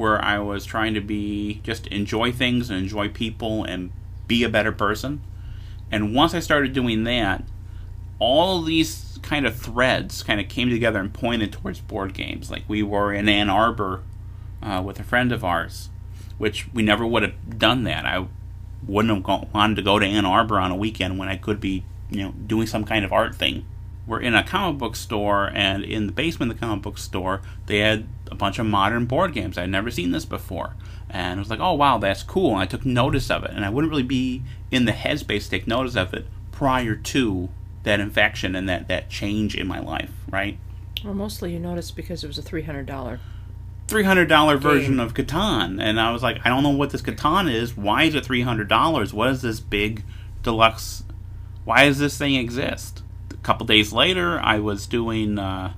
where 0.00 0.24
I 0.24 0.38
was 0.38 0.64
trying 0.64 0.94
to 0.94 1.00
be 1.02 1.60
just 1.62 1.86
enjoy 1.88 2.32
things 2.32 2.70
and 2.70 2.78
enjoy 2.78 3.10
people 3.10 3.64
and 3.64 3.92
be 4.26 4.42
a 4.42 4.48
better 4.48 4.72
person. 4.72 5.20
And 5.90 6.14
once 6.14 6.32
I 6.32 6.40
started 6.40 6.72
doing 6.72 7.04
that, 7.04 7.44
all 8.18 8.62
these 8.62 9.18
kind 9.20 9.46
of 9.46 9.54
threads 9.54 10.22
kind 10.22 10.40
of 10.40 10.48
came 10.48 10.70
together 10.70 11.00
and 11.00 11.12
pointed 11.12 11.52
towards 11.52 11.80
board 11.80 12.14
games. 12.14 12.50
Like 12.50 12.62
we 12.66 12.82
were 12.82 13.12
in 13.12 13.28
Ann 13.28 13.50
Arbor 13.50 14.02
uh, 14.62 14.82
with 14.82 14.98
a 14.98 15.04
friend 15.04 15.32
of 15.32 15.44
ours, 15.44 15.90
which 16.38 16.66
we 16.72 16.82
never 16.82 17.06
would 17.06 17.22
have 17.22 17.58
done 17.58 17.84
that. 17.84 18.06
I 18.06 18.26
wouldn't 18.86 19.12
have 19.12 19.22
go- 19.22 19.48
wanted 19.52 19.74
to 19.76 19.82
go 19.82 19.98
to 19.98 20.06
Ann 20.06 20.24
Arbor 20.24 20.58
on 20.58 20.70
a 20.70 20.76
weekend 20.76 21.18
when 21.18 21.28
I 21.28 21.36
could 21.36 21.60
be, 21.60 21.84
you 22.08 22.22
know, 22.22 22.32
doing 22.46 22.66
some 22.66 22.84
kind 22.84 23.04
of 23.04 23.12
art 23.12 23.34
thing. 23.34 23.66
We're 24.06 24.20
in 24.20 24.34
a 24.34 24.42
comic 24.42 24.78
book 24.78 24.96
store, 24.96 25.50
and 25.54 25.84
in 25.84 26.06
the 26.06 26.12
basement 26.12 26.50
of 26.50 26.58
the 26.58 26.66
comic 26.66 26.82
book 26.82 26.98
store, 26.98 27.42
they 27.66 27.78
had 27.78 28.08
a 28.30 28.34
bunch 28.34 28.58
of 28.58 28.66
modern 28.66 29.06
board 29.06 29.32
games. 29.32 29.58
I'd 29.58 29.70
never 29.70 29.90
seen 29.90 30.10
this 30.10 30.24
before. 30.24 30.74
And 31.08 31.38
I 31.38 31.40
was 31.40 31.50
like, 31.50 31.60
oh, 31.60 31.74
wow, 31.74 31.98
that's 31.98 32.22
cool. 32.22 32.52
And 32.52 32.60
I 32.60 32.66
took 32.66 32.86
notice 32.86 33.30
of 33.30 33.44
it. 33.44 33.50
And 33.52 33.64
I 33.64 33.70
wouldn't 33.70 33.90
really 33.90 34.02
be 34.02 34.42
in 34.70 34.84
the 34.84 34.92
headspace 34.92 35.44
to 35.44 35.50
take 35.50 35.66
notice 35.66 35.96
of 35.96 36.14
it 36.14 36.26
prior 36.52 36.94
to 36.94 37.48
that 37.82 38.00
infection 38.00 38.54
and 38.54 38.68
that, 38.68 38.88
that 38.88 39.10
change 39.10 39.54
in 39.54 39.66
my 39.66 39.80
life, 39.80 40.10
right? 40.30 40.58
Well, 41.04 41.14
mostly 41.14 41.52
you 41.52 41.58
noticed 41.58 41.96
because 41.96 42.22
it 42.22 42.26
was 42.26 42.38
a 42.38 42.42
three 42.42 42.62
hundred 42.62 42.86
dollar. 42.86 43.20
$300 43.88 44.60
version 44.60 45.00
of 45.00 45.14
Catan. 45.14 45.82
And 45.82 46.00
I 46.00 46.12
was 46.12 46.22
like, 46.22 46.38
I 46.44 46.48
don't 46.48 46.62
know 46.62 46.70
what 46.70 46.90
this 46.90 47.02
Catan 47.02 47.52
is. 47.52 47.76
Why 47.76 48.04
is 48.04 48.14
it 48.14 48.22
$300? 48.24 49.12
What 49.12 49.28
is 49.30 49.42
this 49.42 49.58
big 49.58 50.04
deluxe? 50.44 51.02
Why 51.64 51.86
does 51.86 51.98
this 51.98 52.16
thing 52.16 52.36
exist? 52.36 52.99
Couple 53.42 53.66
days 53.66 53.92
later, 53.92 54.38
I 54.40 54.58
was 54.58 54.86
doing, 54.86 55.38
uh, 55.38 55.74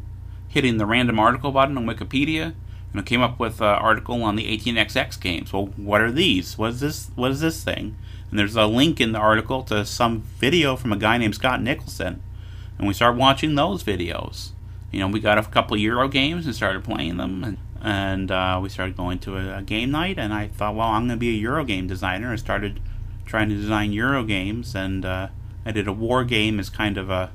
hitting 0.48 0.78
the 0.78 0.86
random 0.86 1.18
article 1.18 1.52
button 1.52 1.78
on 1.78 1.86
Wikipedia, 1.86 2.54
and 2.92 3.00
I 3.00 3.04
came 3.04 3.22
up 3.22 3.38
with 3.38 3.60
an 3.60 3.66
article 3.66 4.22
on 4.22 4.36
the 4.36 4.44
18XX 4.46 5.20
games. 5.20 5.52
Well, 5.52 5.66
what 5.76 6.00
are 6.00 6.10
these? 6.10 6.58
What 6.58 6.70
is 6.70 6.80
this? 6.80 7.10
What 7.14 7.30
is 7.30 7.40
this 7.40 7.62
thing? 7.62 7.96
And 8.30 8.38
there's 8.38 8.56
a 8.56 8.66
link 8.66 9.00
in 9.00 9.12
the 9.12 9.18
article 9.18 9.62
to 9.64 9.84
some 9.84 10.22
video 10.38 10.76
from 10.76 10.92
a 10.92 10.96
guy 10.96 11.18
named 11.18 11.34
Scott 11.34 11.62
Nicholson, 11.62 12.22
and 12.78 12.88
we 12.88 12.94
started 12.94 13.18
watching 13.18 13.54
those 13.54 13.84
videos. 13.84 14.50
You 14.90 15.00
know, 15.00 15.08
we 15.08 15.20
got 15.20 15.38
a 15.38 15.42
couple 15.42 15.76
Euro 15.76 16.08
games 16.08 16.44
and 16.44 16.54
started 16.54 16.84
playing 16.84 17.16
them, 17.16 17.44
and, 17.44 17.58
and 17.80 18.30
uh, 18.30 18.58
we 18.62 18.68
started 18.68 18.96
going 18.96 19.20
to 19.20 19.36
a, 19.36 19.58
a 19.58 19.62
game 19.62 19.90
night. 19.90 20.18
And 20.18 20.34
I 20.34 20.48
thought, 20.48 20.74
well, 20.74 20.88
I'm 20.88 21.06
going 21.06 21.16
to 21.16 21.20
be 21.20 21.30
a 21.30 21.40
Euro 21.40 21.64
game 21.64 21.86
designer. 21.86 22.32
I 22.32 22.36
started 22.36 22.80
trying 23.24 23.48
to 23.48 23.54
design 23.54 23.92
Euro 23.92 24.24
games, 24.24 24.74
and 24.74 25.04
uh, 25.04 25.28
I 25.64 25.72
did 25.72 25.86
a 25.86 25.92
war 25.92 26.24
game 26.24 26.58
as 26.58 26.68
kind 26.68 26.98
of 26.98 27.08
a 27.08 27.30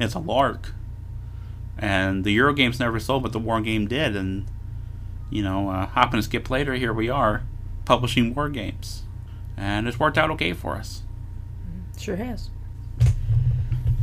it's 0.00 0.14
a 0.14 0.18
lark. 0.18 0.72
And 1.78 2.24
the 2.24 2.32
Euro 2.32 2.52
games 2.52 2.78
never 2.78 3.00
sold, 3.00 3.22
but 3.22 3.32
the 3.32 3.38
war 3.38 3.60
game 3.60 3.86
did. 3.88 4.14
And 4.16 4.46
you 5.30 5.42
know, 5.42 5.70
uh, 5.70 5.86
hop 5.86 6.14
and 6.14 6.22
skip 6.22 6.48
later, 6.50 6.74
here 6.74 6.92
we 6.92 7.08
are, 7.08 7.42
publishing 7.84 8.34
war 8.34 8.48
games, 8.48 9.02
and 9.56 9.88
it's 9.88 9.98
worked 9.98 10.16
out 10.16 10.30
okay 10.30 10.52
for 10.52 10.76
us. 10.76 11.02
Sure 11.98 12.16
has. 12.16 12.50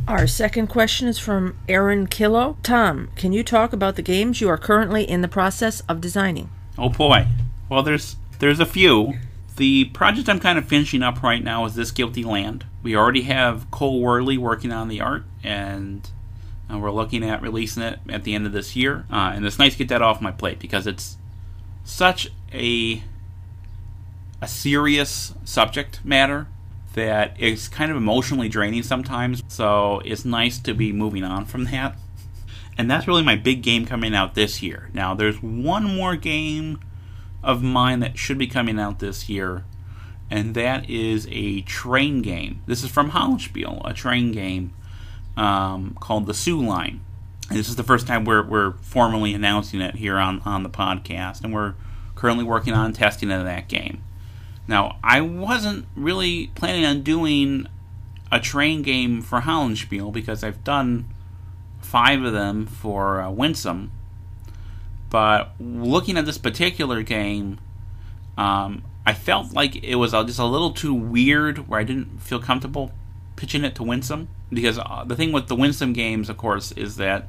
Our 0.08 0.26
second 0.26 0.66
question 0.66 1.06
is 1.06 1.18
from 1.18 1.56
Aaron 1.68 2.06
Killo. 2.06 2.56
Tom, 2.62 3.08
can 3.14 3.32
you 3.32 3.44
talk 3.44 3.72
about 3.72 3.96
the 3.96 4.02
games 4.02 4.40
you 4.40 4.48
are 4.48 4.58
currently 4.58 5.08
in 5.08 5.22
the 5.22 5.28
process 5.28 5.80
of 5.88 6.00
designing? 6.00 6.50
Oh 6.76 6.88
boy. 6.88 7.28
Well, 7.68 7.82
there's 7.82 8.16
there's 8.38 8.60
a 8.60 8.66
few. 8.66 9.14
The 9.56 9.86
project 9.86 10.28
I'm 10.28 10.40
kind 10.40 10.58
of 10.58 10.66
finishing 10.66 11.02
up 11.02 11.22
right 11.22 11.42
now 11.42 11.64
is 11.66 11.76
This 11.76 11.92
Guilty 11.92 12.24
Land, 12.24 12.66
we 12.82 12.96
already 12.96 13.22
have 13.22 13.70
Cole 13.70 14.02
Wehrle 14.02 14.38
working 14.38 14.72
on 14.72 14.88
the 14.88 15.00
art, 15.00 15.24
and 15.42 16.08
uh, 16.72 16.78
we're 16.78 16.90
looking 16.90 17.24
at 17.24 17.42
releasing 17.42 17.82
it 17.82 18.00
at 18.08 18.24
the 18.24 18.34
end 18.34 18.46
of 18.46 18.52
this 18.52 18.76
year. 18.76 19.04
Uh, 19.10 19.32
and 19.34 19.44
it's 19.44 19.58
nice 19.58 19.72
to 19.72 19.78
get 19.78 19.88
that 19.88 20.02
off 20.02 20.20
my 20.20 20.30
plate 20.30 20.58
because 20.58 20.86
it's 20.86 21.16
such 21.84 22.28
a 22.52 23.02
a 24.40 24.48
serious 24.48 25.34
subject 25.44 26.04
matter 26.04 26.48
that 26.94 27.36
it's 27.38 27.68
kind 27.68 27.90
of 27.90 27.96
emotionally 27.96 28.48
draining 28.48 28.82
sometimes. 28.82 29.42
So 29.48 30.02
it's 30.04 30.24
nice 30.24 30.58
to 30.60 30.74
be 30.74 30.92
moving 30.92 31.24
on 31.24 31.44
from 31.44 31.64
that. 31.64 31.96
And 32.78 32.90
that's 32.90 33.06
really 33.06 33.22
my 33.22 33.36
big 33.36 33.62
game 33.62 33.84
coming 33.84 34.14
out 34.14 34.34
this 34.34 34.62
year. 34.62 34.88
Now, 34.94 35.12
there's 35.12 35.42
one 35.42 35.84
more 35.84 36.16
game 36.16 36.80
of 37.42 37.62
mine 37.62 38.00
that 38.00 38.16
should 38.16 38.38
be 38.38 38.46
coming 38.46 38.80
out 38.80 38.98
this 38.98 39.28
year, 39.28 39.64
and 40.30 40.54
that 40.54 40.88
is 40.88 41.28
a 41.30 41.60
train 41.60 42.22
game. 42.22 42.62
This 42.64 42.82
is 42.82 42.90
from 42.90 43.10
Hollandspiele, 43.10 43.82
a 43.84 43.92
train 43.92 44.32
game 44.32 44.72
um, 45.36 45.96
called 46.00 46.26
the 46.26 46.34
Soo 46.34 46.60
Line. 46.60 47.00
And 47.48 47.58
this 47.58 47.68
is 47.68 47.76
the 47.76 47.82
first 47.82 48.06
time 48.06 48.24
we're, 48.24 48.42
we're 48.42 48.72
formally 48.82 49.34
announcing 49.34 49.80
it 49.80 49.96
here 49.96 50.16
on, 50.16 50.40
on 50.44 50.62
the 50.62 50.70
podcast, 50.70 51.42
and 51.44 51.52
we're 51.52 51.74
currently 52.14 52.44
working 52.44 52.72
on 52.72 52.92
testing 52.92 53.30
of 53.30 53.44
that 53.44 53.68
game. 53.68 54.02
Now, 54.68 54.98
I 55.02 55.20
wasn't 55.20 55.86
really 55.96 56.48
planning 56.54 56.84
on 56.84 57.02
doing 57.02 57.66
a 58.30 58.40
train 58.40 58.82
game 58.82 59.20
for 59.20 59.40
Hollandspiele 59.40 60.12
because 60.12 60.42
I've 60.42 60.64
done 60.64 61.06
five 61.80 62.22
of 62.22 62.32
them 62.32 62.66
for 62.66 63.20
uh, 63.20 63.30
Winsome. 63.30 63.90
But 65.10 65.50
looking 65.60 66.16
at 66.16 66.24
this 66.24 66.38
particular 66.38 67.02
game, 67.02 67.60
um, 68.38 68.82
I 69.04 69.12
felt 69.12 69.52
like 69.52 69.76
it 69.84 69.96
was 69.96 70.12
just 70.12 70.38
a 70.38 70.46
little 70.46 70.70
too 70.70 70.94
weird 70.94 71.68
where 71.68 71.80
I 71.80 71.84
didn't 71.84 72.22
feel 72.22 72.38
comfortable 72.38 72.92
pitching 73.42 73.64
it 73.64 73.74
to 73.74 73.82
Winsome. 73.82 74.28
Because 74.52 74.78
uh, 74.78 75.02
the 75.04 75.16
thing 75.16 75.32
with 75.32 75.48
the 75.48 75.56
Winsome 75.56 75.92
games, 75.92 76.28
of 76.28 76.36
course, 76.36 76.70
is 76.70 76.94
that 76.98 77.26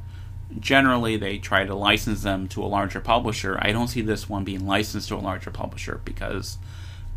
generally 0.59 1.17
they 1.17 1.39
try 1.39 1.65
to 1.65 1.73
license 1.73 2.21
them 2.21 2.47
to 2.49 2.63
a 2.63 2.67
larger 2.67 2.99
publisher. 2.99 3.57
I 3.59 3.71
don't 3.71 3.87
see 3.87 4.01
this 4.01 4.29
one 4.29 4.43
being 4.43 4.67
licensed 4.67 5.09
to 5.09 5.15
a 5.15 5.17
larger 5.17 5.49
publisher 5.49 6.01
because 6.05 6.59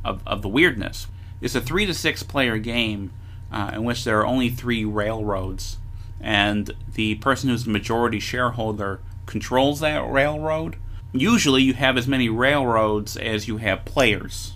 of, 0.03 0.27
of 0.27 0.41
the 0.41 0.49
weirdness. 0.49 1.09
It's 1.43 1.55
a 1.55 1.61
three 1.61 1.85
to 1.85 1.93
six 1.93 2.23
player 2.23 2.57
game 2.57 3.13
uh, 3.53 3.73
in 3.75 3.85
which 3.85 4.03
there 4.03 4.19
are 4.19 4.27
only 4.27 4.49
three 4.49 4.87
railroads 4.87 5.77
and 6.19 6.71
the 6.95 7.17
person 7.17 7.51
who's 7.51 7.65
the 7.65 7.71
majority 7.71 8.19
shareholder 8.19 9.01
controls 9.27 9.81
that 9.81 10.11
railroad. 10.11 10.77
Usually, 11.13 11.63
you 11.63 11.75
have 11.75 11.99
as 11.99 12.09
many 12.09 12.31
railroads 12.31 13.15
as 13.15 13.47
you 13.47 13.59
have 13.59 13.85
players. 13.85 14.55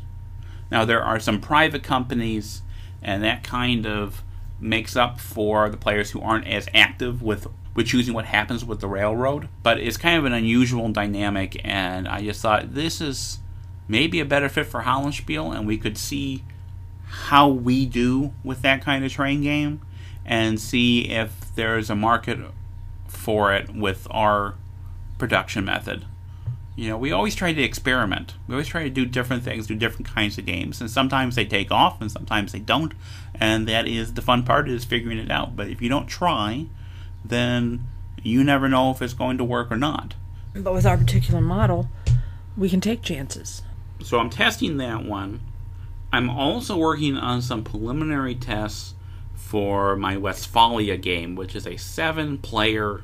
Now, 0.71 0.87
there 0.87 1.03
are 1.03 1.21
some 1.21 1.43
private 1.43 1.83
companies, 1.83 2.63
and 3.03 3.23
that 3.23 3.45
kind 3.45 3.87
of 3.87 4.23
makes 4.61 4.97
up 4.97 5.19
for 5.19 5.69
the 5.69 5.77
players 5.77 6.11
who 6.11 6.21
aren't 6.21 6.47
as 6.47 6.69
active 6.75 7.23
with 7.23 7.47
with 7.75 7.87
choosing 7.87 8.15
what 8.15 8.25
happens 8.27 8.65
with 8.65 8.81
the 8.81 8.89
railroad. 8.89 9.49
But 9.63 9.79
it's 9.79 9.97
kind 9.97 10.19
of 10.19 10.25
an 10.25 10.33
unusual 10.33 10.89
dynamic, 10.91 11.61
and 11.65 12.09
I 12.09 12.23
just 12.23 12.43
thought 12.43 12.75
this 12.75 13.01
is 13.01 13.39
maybe 13.89 14.21
a 14.21 14.25
better 14.25 14.49
fit 14.49 14.67
for 14.67 14.83
Hollandspiele, 14.83 15.57
and 15.57 15.67
we 15.67 15.79
could 15.79 15.97
see 15.97 16.45
how 17.07 17.49
we 17.49 17.87
do 17.87 18.33
with 18.45 18.63
that 18.63 18.83
kind 18.83 19.05
of 19.05 19.13
train 19.13 19.43
game 19.43 19.81
and 20.25 20.61
see 20.61 21.09
if 21.09 21.55
there's 21.55 21.91
a 21.91 21.97
market 21.97 22.39
for 23.09 23.53
it 23.53 23.75
with 23.75 24.07
our 24.11 24.55
production 25.19 25.65
method. 25.65 26.07
You 26.77 26.89
know, 26.89 26.97
we 26.97 27.13
always 27.13 27.35
try 27.35 27.53
to 27.53 27.63
experiment. 27.63 28.35
We 28.47 28.55
always 28.55 28.69
try 28.69 28.85
to 28.85 28.91
do 28.91 29.05
different 29.05 29.43
things, 29.43 29.67
do 29.67 29.75
different 29.75 30.07
kinds 30.07 30.39
of 30.39 30.47
games, 30.47 30.81
and 30.81 30.91
sometimes 30.91 31.35
they 31.35 31.45
take 31.45 31.71
off 31.71 32.01
and 32.01 32.11
sometimes 32.11 32.53
they 32.53 32.59
don't. 32.59 32.95
And 33.35 33.69
that 33.69 33.87
is 33.87 34.15
the 34.15 34.23
fun 34.23 34.45
part 34.45 34.69
is 34.69 34.85
figuring 34.85 35.19
it 35.19 35.31
out. 35.31 35.57
But 35.57 35.69
if 35.69 35.83
you 35.83 35.89
don't 35.89 36.07
try, 36.07 36.67
then 37.25 37.87
you 38.23 38.45
never 38.45 38.69
know 38.69 38.91
if 38.91 39.03
it's 39.03 39.15
going 39.15 39.39
to 39.39 39.45
work 39.45 39.71
or 39.71 39.77
not. 39.77 40.15
But 40.55 40.73
with 40.73 40.87
our 40.87 40.97
particular 40.97 41.41
model, 41.41 41.89
we 42.57 42.69
can 42.69 42.81
take 42.81 43.03
chances. 43.03 43.63
So 44.03 44.19
I'm 44.19 44.31
testing 44.31 44.79
that 44.79 45.05
one. 45.05 45.41
I'm 46.13 46.31
also 46.31 46.77
working 46.77 47.17
on 47.17 47.43
some 47.43 47.63
preliminary 47.63 48.35
tests 48.35 48.95
for 49.35 49.97
my 49.97 50.17
Westphalia 50.17 50.97
game, 50.97 51.35
which 51.35 51.55
is 51.55 51.67
a 51.67 51.77
seven 51.77 52.39
player 52.39 53.03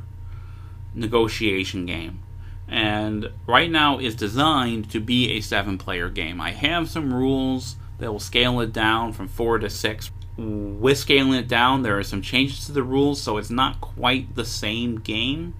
negotiation 0.94 1.86
game. 1.86 2.20
And 2.68 3.30
right 3.46 3.70
now 3.70 3.98
is 3.98 4.14
designed 4.14 4.90
to 4.90 5.00
be 5.00 5.32
a 5.32 5.40
seven 5.40 5.78
player 5.78 6.08
game. 6.08 6.40
I 6.40 6.50
have 6.50 6.88
some 6.88 7.14
rules 7.14 7.76
that 7.98 8.12
will 8.12 8.20
scale 8.20 8.60
it 8.60 8.72
down 8.72 9.12
from 9.12 9.28
four 9.28 9.58
to 9.58 9.70
six. 9.70 10.10
With 10.36 10.98
scaling 10.98 11.38
it 11.38 11.48
down, 11.48 11.82
there 11.82 11.98
are 11.98 12.02
some 12.02 12.20
changes 12.20 12.66
to 12.66 12.72
the 12.72 12.82
rules, 12.82 13.22
so 13.22 13.38
it's 13.38 13.50
not 13.50 13.80
quite 13.80 14.34
the 14.34 14.44
same 14.44 15.00
game 15.00 15.54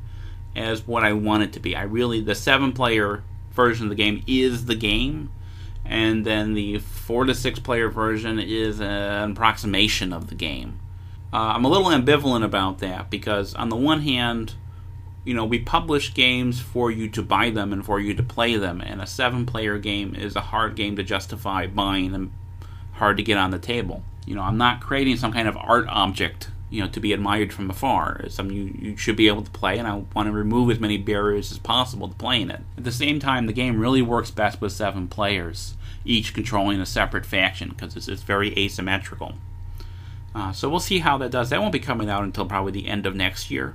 as 0.55 0.87
what 0.87 1.05
I 1.05 1.13
want 1.13 1.45
it 1.45 1.53
to 1.55 1.61
be. 1.61 1.75
I 1.75 1.83
really, 1.83 2.21
the 2.21 2.35
seven 2.35 2.73
player 2.73 3.23
version 3.53 3.87
of 3.87 3.91
the 3.91 3.97
game 3.97 4.23
is 4.27 4.67
the 4.67 4.75
game, 4.75 5.31
and 5.85 6.27
then 6.27 6.55
the 6.55 6.79
four 6.79 7.25
to 7.25 7.35
six 7.35 7.59
player 7.59 7.89
version 7.89 8.39
is 8.39 8.81
an 8.81 9.31
approximation 9.31 10.13
of 10.13 10.29
the 10.29 10.35
game. 10.35 10.81
Uh, 11.33 11.53
I'm 11.55 11.65
a 11.65 11.69
little 11.69 11.89
ambivalent 11.89 12.45
about 12.45 12.79
that 12.79 13.11
because, 13.11 13.55
on 13.55 13.69
the 13.69 13.77
one 13.77 14.03
hand, 14.03 14.55
you 15.27 15.35
know, 15.35 15.45
we 15.45 15.59
publish 15.59 16.15
games 16.15 16.61
for 16.61 16.91
you 16.91 17.09
to 17.09 17.21
buy 17.21 17.51
them 17.51 17.73
and 17.73 17.85
for 17.85 17.99
you 17.99 18.15
to 18.15 18.23
play 18.23 18.57
them, 18.57 18.81
and 18.81 19.03
a 19.03 19.07
seven 19.07 19.45
player 19.45 19.77
game 19.77 20.15
is 20.15 20.37
a 20.37 20.41
hard 20.41 20.77
game 20.77 20.95
to 20.97 21.03
justify 21.03 21.67
buying 21.67 22.15
and 22.15 22.33
hard 22.93 23.17
to 23.17 23.25
get 23.25 23.37
on 23.37 23.51
the 23.51 23.59
table. 23.59 24.05
You 24.25 24.37
know, 24.37 24.43
I'm 24.43 24.57
not 24.57 24.81
creating 24.81 25.17
some 25.17 25.33
kind 25.33 25.49
of 25.49 25.57
art 25.57 25.87
object, 25.89 26.51
you 26.71 26.81
know, 26.81 26.89
to 26.89 27.01
be 27.01 27.13
admired 27.13 27.53
from 27.53 27.69
afar. 27.69 28.21
It's 28.23 28.37
something 28.37 28.57
you, 28.57 28.91
you 28.91 28.97
should 28.97 29.17
be 29.17 29.27
able 29.27 29.43
to 29.43 29.51
play, 29.51 29.79
and 29.79 29.89
I 29.89 30.05
want 30.15 30.29
to 30.29 30.33
remove 30.33 30.71
as 30.71 30.79
many 30.79 30.97
barriers 30.97 31.51
as 31.51 31.59
possible 31.59 32.07
to 32.09 32.15
playing 32.15 32.51
it. 32.51 32.61
At 32.79 32.85
the 32.85 32.93
same 32.93 33.19
time, 33.19 33.47
the 33.47 33.53
game 33.53 33.81
really 33.81 34.03
works 34.03 34.31
best 34.31 34.61
with 34.61 34.73
seven 34.73 35.09
players 35.09 35.75
each 36.05 36.35
controlling 36.35 36.81
a 36.81 36.87
separate 36.87 37.27
faction 37.27 37.71
because 37.71 37.97
it's, 37.97 38.07
it's, 38.07 38.23
very 38.23 38.57
asymmetrical. 38.57 39.35
Uh, 40.37 40.53
so 40.53 40.69
we'll 40.69 40.79
see 40.79 41.01
how 41.01 41.19
that 41.19 41.33
does. 41.33 41.51
That 41.51 41.61
won't 41.61 41.73
be 41.73 41.81
coming 41.81 42.09
out 42.09 42.23
until 42.23 42.47
probably 42.47 42.71
the 42.71 42.87
end 42.87 43.07
of 43.07 43.17
next 43.17 43.51
year. 43.51 43.75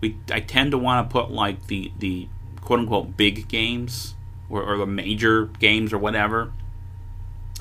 We 0.00 0.16
I 0.30 0.40
tend 0.40 0.72
to 0.72 0.78
want 0.78 1.08
to 1.08 1.12
put 1.12 1.30
like 1.30 1.66
the 1.68 1.92
the 1.98 2.28
quote 2.60 2.80
unquote 2.80 3.16
big 3.16 3.48
games 3.48 4.14
or, 4.48 4.62
or 4.62 4.76
the 4.76 4.86
major 4.86 5.46
games 5.58 5.92
or 5.92 5.98
whatever, 5.98 6.52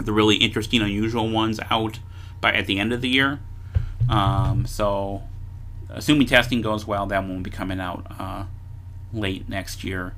the 0.01 0.11
really 0.11 0.35
interesting, 0.37 0.81
unusual 0.81 1.29
ones 1.29 1.59
out 1.69 1.99
by 2.41 2.53
at 2.53 2.67
the 2.67 2.79
end 2.79 2.93
of 2.93 3.01
the 3.01 3.09
year. 3.09 3.39
Um, 4.09 4.65
so 4.65 5.23
assuming 5.89 6.27
testing 6.27 6.61
goes 6.61 6.85
well, 6.85 7.05
that 7.07 7.19
one 7.19 7.29
won't 7.29 7.43
be 7.43 7.49
coming 7.49 7.79
out 7.79 8.05
uh, 8.19 8.45
late 9.13 9.47
next 9.49 9.83
year. 9.83 10.13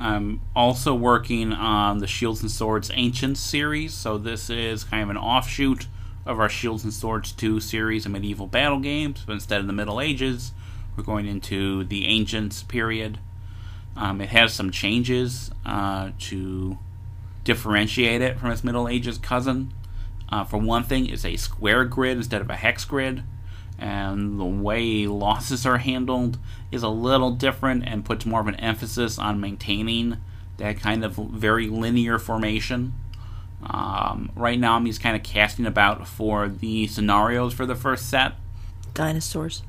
I'm 0.00 0.40
also 0.54 0.94
working 0.94 1.52
on 1.52 1.98
the 1.98 2.06
Shields 2.06 2.40
and 2.40 2.50
Swords 2.50 2.90
Ancient 2.94 3.36
series, 3.36 3.94
so 3.94 4.16
this 4.16 4.48
is 4.48 4.84
kind 4.84 5.02
of 5.02 5.10
an 5.10 5.16
offshoot 5.16 5.88
of 6.24 6.38
our 6.38 6.48
Shields 6.48 6.84
and 6.84 6.92
Swords 6.92 7.32
2 7.32 7.58
series 7.58 8.06
of 8.06 8.12
medieval 8.12 8.46
battle 8.46 8.78
games, 8.78 9.24
but 9.26 9.32
instead 9.32 9.60
of 9.60 9.66
the 9.66 9.72
Middle 9.72 10.00
Ages, 10.00 10.52
we're 10.98 11.04
going 11.04 11.26
into 11.26 11.84
the 11.84 12.06
Ancients 12.06 12.64
period. 12.64 13.18
Um, 13.96 14.20
it 14.20 14.30
has 14.30 14.52
some 14.52 14.72
changes 14.72 15.50
uh, 15.64 16.10
to 16.18 16.76
differentiate 17.44 18.20
it 18.20 18.38
from 18.38 18.50
its 18.50 18.64
Middle 18.64 18.88
Ages 18.88 19.16
cousin. 19.16 19.72
Uh, 20.28 20.44
for 20.44 20.58
one 20.58 20.82
thing, 20.82 21.06
it's 21.06 21.24
a 21.24 21.36
square 21.36 21.84
grid 21.84 22.16
instead 22.16 22.40
of 22.40 22.50
a 22.50 22.56
hex 22.56 22.84
grid, 22.84 23.22
and 23.78 24.38
the 24.38 24.44
way 24.44 25.06
losses 25.06 25.64
are 25.64 25.78
handled 25.78 26.38
is 26.72 26.82
a 26.82 26.88
little 26.88 27.30
different 27.30 27.84
and 27.86 28.04
puts 28.04 28.26
more 28.26 28.40
of 28.40 28.48
an 28.48 28.56
emphasis 28.56 29.18
on 29.18 29.40
maintaining 29.40 30.18
that 30.58 30.80
kind 30.80 31.04
of 31.04 31.14
very 31.14 31.68
linear 31.68 32.18
formation. 32.18 32.92
Um, 33.64 34.30
right 34.34 34.58
now, 34.58 34.74
I'm 34.74 34.84
just 34.84 35.00
kind 35.00 35.16
of 35.16 35.22
casting 35.22 35.64
about 35.64 36.06
for 36.08 36.48
the 36.48 36.88
scenarios 36.88 37.54
for 37.54 37.66
the 37.66 37.76
first 37.76 38.10
set. 38.10 38.34
Dinosaurs. 38.94 39.62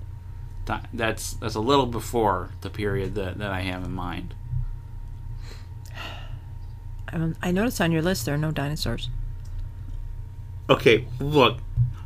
That's 0.94 1.34
that's 1.34 1.56
a 1.56 1.60
little 1.60 1.86
before 1.86 2.52
the 2.62 2.70
period 2.70 3.16
that, 3.16 3.38
that 3.38 3.52
I 3.52 3.62
have 3.62 3.84
in 3.84 3.92
mind. 3.92 4.36
Um, 7.12 7.36
I 7.42 7.52
noticed 7.52 7.82
on 7.82 7.92
your 7.92 8.02
list 8.02 8.26
there 8.26 8.36
are 8.36 8.38
no 8.38 8.52
dinosaurs. 8.52 9.10
Okay, 10.70 11.08
look, 11.20 11.58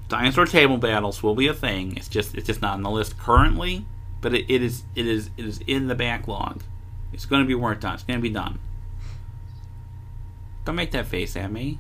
dinosaur 0.07 0.45
table 0.45 0.77
battles 0.77 1.21
will 1.21 1.35
be 1.35 1.47
a 1.47 1.53
thing. 1.53 1.97
It's 1.97 2.07
just 2.07 2.35
it's 2.35 2.47
just 2.47 2.61
not 2.61 2.75
on 2.75 2.83
the 2.83 2.89
list 2.89 3.17
currently 3.17 3.85
but 4.23 4.33
it, 4.33 4.45
it 4.49 4.63
is 4.63 4.83
it 4.95 5.05
is 5.05 5.29
it 5.37 5.45
is 5.45 5.59
in 5.67 5.87
the 5.87 5.93
backlog. 5.93 6.63
It's 7.11 7.27
going 7.27 7.43
to 7.43 7.47
be 7.47 7.53
worked 7.53 7.85
on. 7.85 7.93
It's 7.93 8.03
going 8.03 8.17
to 8.17 8.23
be 8.23 8.33
done. 8.33 8.57
Don't 10.65 10.75
make 10.75 10.91
that 10.91 11.05
face 11.05 11.35
at 11.35 11.51
me. 11.51 11.77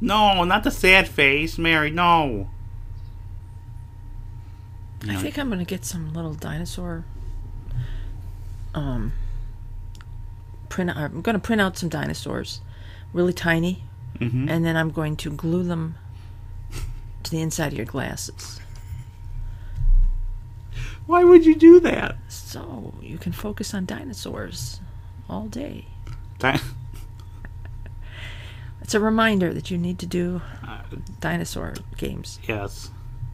No, 0.00 0.44
not 0.44 0.64
the 0.64 0.70
sad 0.70 1.08
face, 1.08 1.56
Mary. 1.56 1.90
No. 1.90 2.50
I 5.06 5.16
think 5.16 5.38
I'm 5.38 5.48
going 5.48 5.58
to 5.60 5.64
get 5.64 5.84
some 5.84 6.12
little 6.12 6.34
dinosaur. 6.34 7.04
Um. 8.74 9.12
Print. 10.68 10.90
I'm 10.90 11.22
going 11.22 11.34
to 11.34 11.40
print 11.40 11.60
out 11.62 11.78
some 11.78 11.88
dinosaurs, 11.88 12.60
really 13.12 13.32
tiny, 13.32 13.84
mm-hmm. 14.18 14.48
and 14.48 14.64
then 14.64 14.76
I'm 14.76 14.90
going 14.90 15.16
to 15.18 15.30
glue 15.30 15.62
them 15.62 15.96
to 17.22 17.30
the 17.30 17.40
inside 17.40 17.68
of 17.72 17.74
your 17.78 17.86
glasses. 17.86 18.60
Why 21.06 21.24
would 21.24 21.46
you 21.46 21.54
do 21.56 21.80
that? 21.80 22.16
So 22.28 22.92
you 23.00 23.16
can 23.16 23.32
focus 23.32 23.72
on 23.72 23.86
dinosaurs 23.86 24.80
all 25.28 25.46
day. 25.46 25.86
Di- 26.38 26.60
It's 28.82 28.94
a 28.94 29.00
reminder 29.00 29.52
that 29.54 29.70
you 29.70 29.78
need 29.78 29.98
to 30.00 30.06
do 30.06 30.42
uh, 30.66 30.82
dinosaur 31.20 31.74
games. 31.96 32.38
yes. 32.46 32.90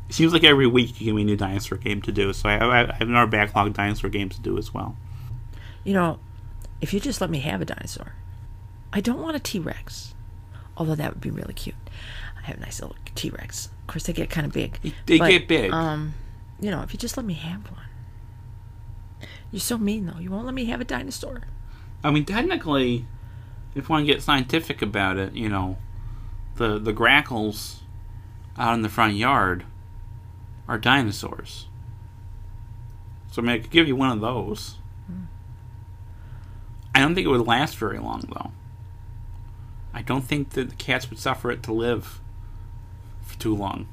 It 0.09 0.15
seems 0.15 0.33
like 0.33 0.45
every 0.45 0.67
week 0.67 1.01
you 1.01 1.07
give 1.07 1.17
me 1.17 1.23
a 1.23 1.25
new 1.25 1.37
dinosaur 1.37 1.79
game 1.79 2.03
to 2.03 2.13
do, 2.13 2.33
so 2.33 2.49
I, 2.49 2.57
I, 2.57 2.83
I 2.91 2.95
have 2.95 3.09
another 3.09 3.31
backlog 3.31 3.69
of 3.69 3.73
dinosaur 3.73 4.11
games 4.11 4.37
to 4.37 4.43
do 4.43 4.59
as 4.59 4.73
well. 4.75 4.97
You 5.83 5.95
know, 5.95 6.19
if 6.81 6.93
you 6.93 7.01
just 7.01 7.21
let 7.21 7.31
me 7.31 7.41
have 7.41 7.63
a 7.63 7.65
dinosaur, 7.65 8.15
I 8.93 9.01
don't 9.01 9.23
want 9.23 9.37
a 9.37 9.41
T 9.41 9.59
Rex. 9.59 10.15
Although 10.77 10.97
that 10.97 11.13
would 11.15 11.21
be 11.21 11.31
really 11.31 11.55
cute. 11.55 11.77
I 12.37 12.47
have 12.47 12.59
a 12.59 12.61
nice 12.61 12.81
little 12.81 12.97
T 13.15 13.31
Rex. 13.31 13.67
Of 13.67 13.87
course, 13.87 14.05
they 14.05 14.13
get 14.13 14.29
kind 14.29 14.47
of 14.47 14.53
big. 14.53 14.79
They 15.07 15.19
But, 15.19 15.31
get 15.31 15.49
big. 15.49 15.73
Um, 15.73 16.15
you 16.61 16.71
know, 16.71 16.83
if 16.83 16.93
you 16.93 16.99
just 16.99 17.17
let 17.17 17.25
me 17.25 17.35
have 17.35 17.71
one. 17.71 17.81
You're 19.51 19.61
so 19.61 19.79
mean, 19.79 20.07
though. 20.07 20.19
You 20.19 20.31
won't 20.31 20.45
let 20.45 20.55
me 20.55 20.65
have 20.67 20.81
a 20.81 20.85
dinosaur. 20.85 21.43
I 22.03 22.11
mean, 22.11 22.25
technically, 22.25 23.07
if 23.75 23.89
you 23.89 23.93
want 23.93 24.07
to 24.07 24.13
get 24.13 24.23
scientific 24.23 24.83
about 24.83 25.17
it, 25.17 25.33
you 25.33 25.49
know, 25.49 25.79
the 26.57 26.79
the 26.79 26.93
grackles 26.93 27.83
out 28.59 28.75
in 28.75 28.83
the 28.83 28.89
front 28.89 29.15
yard 29.15 29.65
are 30.69 30.79
dinosaurs. 30.79 31.67
So 33.31 33.43
I 33.43 33.45
mean, 33.45 33.55
I 33.57 33.59
could 33.59 33.71
give 33.71 33.89
you 33.89 33.97
one 33.97 34.11
of 34.11 34.21
those. 34.21 34.77
I 36.95 37.01
don't 37.01 37.15
think 37.15 37.27
it 37.27 37.31
would 37.31 37.47
last 37.47 37.77
very 37.77 37.99
long, 37.99 38.21
though. 38.33 38.53
I 39.93 40.03
don't 40.03 40.25
think 40.25 40.51
that 40.51 40.71
the 40.71 40.77
cats 40.77 41.11
would 41.11 41.19
suffer 41.19 41.51
it 41.51 41.63
to 41.65 41.73
live 41.73 42.21
for 43.23 43.39
too 43.39 43.55
long. 43.55 43.89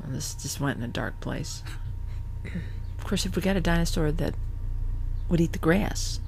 Well, 0.00 0.12
this 0.12 0.34
just 0.34 0.60
went 0.60 0.78
in 0.78 0.84
a 0.84 0.88
dark 0.88 1.20
place. 1.20 1.62
Of 2.44 3.04
course, 3.04 3.26
if 3.26 3.34
we 3.34 3.42
got 3.42 3.56
a 3.56 3.60
dinosaur 3.60 4.12
that 4.12 4.34
would 5.28 5.40
eat 5.40 5.52
the 5.52 5.58
grass, 5.58 6.20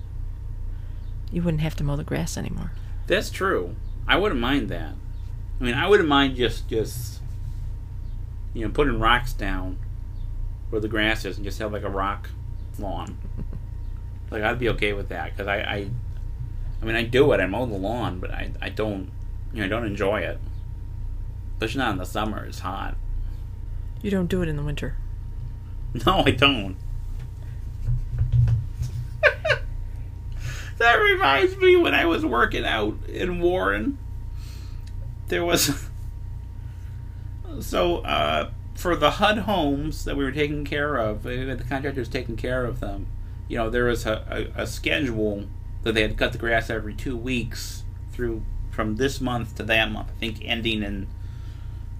you 1.30 1.42
wouldn't 1.42 1.62
have 1.62 1.76
to 1.76 1.84
mow 1.84 1.96
the 1.96 2.04
grass 2.04 2.36
anymore. 2.36 2.72
That's 3.06 3.30
true. 3.30 3.76
I 4.06 4.16
wouldn't 4.16 4.40
mind 4.40 4.68
that. 4.68 4.94
I 5.60 5.64
mean, 5.64 5.74
I 5.74 5.88
wouldn't 5.88 6.08
mind 6.08 6.36
just 6.36 6.68
just 6.68 7.21
you 8.54 8.64
know 8.64 8.70
putting 8.70 8.98
rocks 8.98 9.32
down 9.32 9.78
where 10.70 10.80
the 10.80 10.88
grass 10.88 11.24
is 11.24 11.36
and 11.36 11.44
just 11.44 11.58
have 11.58 11.72
like 11.72 11.82
a 11.82 11.90
rock 11.90 12.30
lawn. 12.78 13.18
like 14.30 14.42
I'd 14.42 14.58
be 14.58 14.68
okay 14.70 14.92
with 14.92 15.08
that 15.10 15.32
because 15.32 15.46
I, 15.46 15.58
I, 15.58 15.90
I 16.80 16.84
mean 16.84 16.96
I 16.96 17.04
do 17.04 17.30
it. 17.32 17.40
I 17.40 17.46
mow 17.46 17.66
the 17.66 17.76
lawn, 17.76 18.18
but 18.20 18.30
I 18.30 18.52
I 18.60 18.68
don't 18.68 19.10
you 19.52 19.60
know 19.60 19.66
I 19.66 19.68
don't 19.68 19.86
enjoy 19.86 20.20
it. 20.20 20.38
Especially 21.54 21.78
not 21.78 21.92
in 21.92 21.98
the 21.98 22.06
summer. 22.06 22.44
It's 22.44 22.60
hot. 22.60 22.96
You 24.00 24.10
don't 24.10 24.26
do 24.26 24.42
it 24.42 24.48
in 24.48 24.56
the 24.56 24.64
winter. 24.64 24.96
No, 26.06 26.22
I 26.24 26.30
don't. 26.30 26.76
that 30.78 30.94
reminds 30.94 31.58
me 31.58 31.76
when 31.76 31.94
I 31.94 32.06
was 32.06 32.24
working 32.24 32.64
out 32.64 32.96
in 33.06 33.42
Warren. 33.42 33.98
There 35.28 35.44
was 35.44 35.90
so 37.60 37.98
uh, 37.98 38.50
for 38.74 38.96
the 38.96 39.12
HUD 39.12 39.38
homes 39.38 40.04
that 40.04 40.16
we 40.16 40.24
were 40.24 40.32
taking 40.32 40.64
care 40.64 40.96
of, 40.96 41.22
the 41.24 41.64
contractors 41.68 42.08
taking 42.08 42.36
care 42.36 42.64
of 42.64 42.80
them. 42.80 43.06
You 43.48 43.58
know, 43.58 43.70
there 43.70 43.84
was 43.84 44.06
a, 44.06 44.50
a, 44.56 44.62
a 44.62 44.66
schedule 44.66 45.44
that 45.82 45.92
they 45.92 46.02
had 46.02 46.12
to 46.12 46.16
cut 46.16 46.32
the 46.32 46.38
grass 46.38 46.70
every 46.70 46.94
two 46.94 47.16
weeks 47.16 47.84
through 48.12 48.42
from 48.70 48.96
this 48.96 49.20
month 49.20 49.56
to 49.56 49.62
that 49.64 49.90
month. 49.90 50.08
I 50.16 50.18
think 50.20 50.38
ending 50.42 50.82
in 50.82 51.06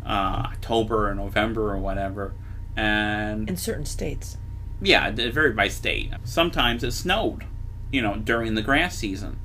uh, 0.04 0.44
October 0.52 1.09
or 1.11 1.14
November 1.14 1.71
or 1.73 1.78
whatever. 1.78 2.32
And 2.76 3.49
In 3.49 3.56
certain 3.56 3.85
states. 3.85 4.38
yeah, 4.80 5.09
it 5.09 5.35
varied 5.35 5.56
by 5.56 5.68
state. 5.68 6.11
Sometimes 6.25 6.83
it 6.83 6.92
snowed, 6.92 7.44
you 7.90 8.00
know, 8.00 8.16
during 8.16 8.55
the 8.55 8.62
grass 8.62 8.96
season. 8.96 9.38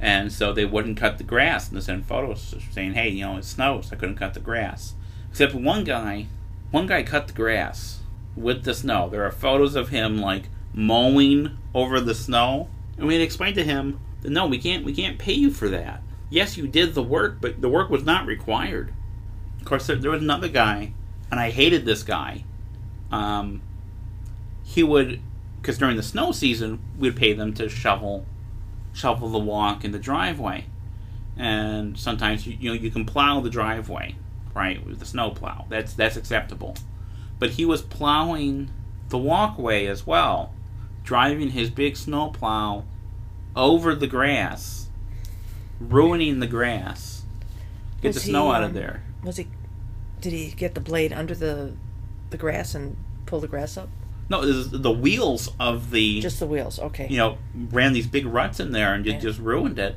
And 0.00 0.32
so 0.32 0.52
they 0.52 0.64
wouldn't 0.64 0.96
cut 0.96 1.18
the 1.18 1.24
grass 1.24 1.68
and 1.68 1.76
they 1.76 1.80
send 1.80 2.06
photos 2.06 2.54
saying, 2.70 2.94
hey, 2.94 3.08
you 3.08 3.24
know, 3.24 3.36
it 3.36 3.44
snows. 3.44 3.92
I 3.92 3.96
couldn't 3.96 4.14
cut 4.16 4.34
the 4.34 4.40
grass. 4.40 4.94
Except 5.30 5.54
one 5.54 5.84
guy, 5.84 6.26
one 6.70 6.86
guy 6.86 7.02
cut 7.02 7.28
the 7.28 7.32
grass 7.32 8.00
with 8.36 8.64
the 8.64 8.74
snow. 8.74 9.08
There 9.08 9.24
are 9.24 9.30
photos 9.30 9.74
of 9.74 9.88
him, 9.88 10.18
like, 10.18 10.44
mowing 10.72 11.56
over 11.74 12.00
the 12.00 12.14
snow. 12.14 12.68
And 12.96 13.06
we 13.06 13.14
had 13.14 13.22
explained 13.22 13.56
to 13.56 13.64
him 13.64 14.00
that 14.22 14.30
no, 14.30 14.46
we 14.46 14.58
can't, 14.58 14.84
we 14.84 14.94
can't 14.94 15.18
pay 15.18 15.34
you 15.34 15.50
for 15.50 15.68
that. 15.68 16.02
Yes, 16.30 16.56
you 16.56 16.66
did 16.66 16.94
the 16.94 17.02
work, 17.02 17.38
but 17.40 17.60
the 17.60 17.68
work 17.68 17.90
was 17.90 18.04
not 18.04 18.26
required. 18.26 18.92
Of 19.60 19.64
course, 19.64 19.86
there, 19.86 19.96
there 19.96 20.10
was 20.10 20.22
another 20.22 20.48
guy, 20.48 20.92
and 21.30 21.40
I 21.40 21.50
hated 21.50 21.84
this 21.84 22.02
guy. 22.02 22.44
Um, 23.10 23.62
he 24.68 24.82
would 24.82 25.20
because 25.60 25.78
during 25.78 25.96
the 25.96 26.02
snow 26.02 26.30
season 26.30 26.78
we'd 26.98 27.16
pay 27.16 27.32
them 27.32 27.54
to 27.54 27.68
shovel 27.68 28.26
shovel 28.92 29.30
the 29.30 29.38
walk 29.38 29.84
in 29.84 29.92
the 29.92 29.98
driveway 29.98 30.66
and 31.36 31.98
sometimes 31.98 32.46
you, 32.46 32.56
you 32.60 32.70
know 32.70 32.74
you 32.74 32.90
can 32.90 33.04
plow 33.04 33.40
the 33.40 33.50
driveway 33.50 34.14
right 34.54 34.84
with 34.86 34.98
the 34.98 35.04
snow 35.06 35.30
plow 35.30 35.66
that's 35.68 35.94
that's 35.94 36.16
acceptable 36.16 36.76
but 37.38 37.50
he 37.50 37.64
was 37.64 37.82
plowing 37.82 38.70
the 39.08 39.18
walkway 39.18 39.86
as 39.86 40.06
well 40.06 40.52
driving 41.04 41.50
his 41.50 41.70
big 41.70 41.96
snow 41.96 42.28
plow 42.30 42.84
over 43.56 43.94
the 43.94 44.06
grass 44.06 44.88
ruining 45.80 46.40
the 46.40 46.46
grass 46.46 47.22
get 48.00 48.08
Was 48.08 48.16
the 48.16 48.22
he, 48.22 48.30
snow 48.30 48.50
out 48.52 48.62
of 48.62 48.70
um, 48.70 48.74
there 48.74 49.02
Was 49.22 49.36
he? 49.36 49.46
Did 50.20 50.32
he 50.32 50.50
get 50.50 50.74
the 50.74 50.80
blade 50.80 51.12
under 51.12 51.34
the 51.34 51.74
the 52.30 52.36
grass 52.36 52.74
and 52.74 52.96
pull 53.26 53.40
the 53.40 53.48
grass 53.48 53.76
up? 53.76 53.88
no 54.28 54.44
the 54.44 54.90
wheels 54.90 55.50
of 55.58 55.90
the 55.90 56.20
Just 56.20 56.38
the 56.40 56.46
wheels. 56.46 56.78
Okay. 56.78 57.06
you 57.08 57.16
know, 57.16 57.38
ran 57.54 57.92
these 57.94 58.06
big 58.06 58.26
ruts 58.26 58.60
in 58.60 58.72
there 58.72 58.92
and 58.92 59.04
just, 59.04 59.14
Yeah. 59.14 59.20
just 59.20 59.38
ruined 59.38 59.78
it. 59.78 59.96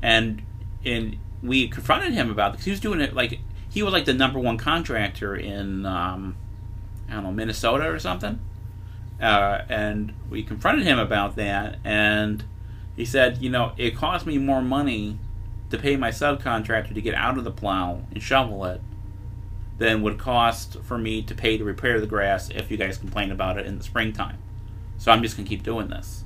And 0.00 0.42
and 0.84 1.16
we 1.42 1.68
confronted 1.68 2.12
him 2.14 2.30
about 2.30 2.48
it 2.48 2.52
because 2.52 2.64
he 2.64 2.70
was 2.70 2.80
doing 2.80 3.00
it 3.00 3.14
like 3.14 3.40
he 3.76 3.82
was 3.82 3.92
like 3.92 4.06
the 4.06 4.14
number 4.14 4.38
one 4.38 4.56
contractor 4.56 5.36
in 5.36 5.84
um, 5.84 6.34
I 7.10 7.12
don't 7.12 7.24
know 7.24 7.30
Minnesota 7.30 7.90
or 7.90 7.98
something. 7.98 8.40
Uh, 9.20 9.60
and 9.68 10.14
we 10.30 10.42
confronted 10.42 10.86
him 10.86 10.98
about 10.98 11.36
that, 11.36 11.76
and 11.84 12.42
he 12.96 13.04
said, 13.04 13.36
you 13.42 13.50
know, 13.50 13.72
it 13.76 13.94
cost 13.94 14.24
me 14.24 14.38
more 14.38 14.62
money 14.62 15.18
to 15.68 15.76
pay 15.76 15.94
my 15.94 16.08
subcontractor 16.08 16.94
to 16.94 17.02
get 17.02 17.14
out 17.14 17.36
of 17.36 17.44
the 17.44 17.50
plow 17.50 18.00
and 18.10 18.22
shovel 18.22 18.64
it 18.64 18.80
than 19.76 20.00
would 20.00 20.16
cost 20.18 20.78
for 20.82 20.96
me 20.96 21.20
to 21.20 21.34
pay 21.34 21.58
to 21.58 21.64
repair 21.64 22.00
the 22.00 22.06
grass 22.06 22.48
if 22.48 22.70
you 22.70 22.78
guys 22.78 22.96
complain 22.96 23.30
about 23.30 23.58
it 23.58 23.66
in 23.66 23.76
the 23.76 23.84
springtime. 23.84 24.38
So 24.96 25.12
I'm 25.12 25.22
just 25.22 25.36
gonna 25.36 25.46
keep 25.46 25.62
doing 25.62 25.88
this. 25.88 26.24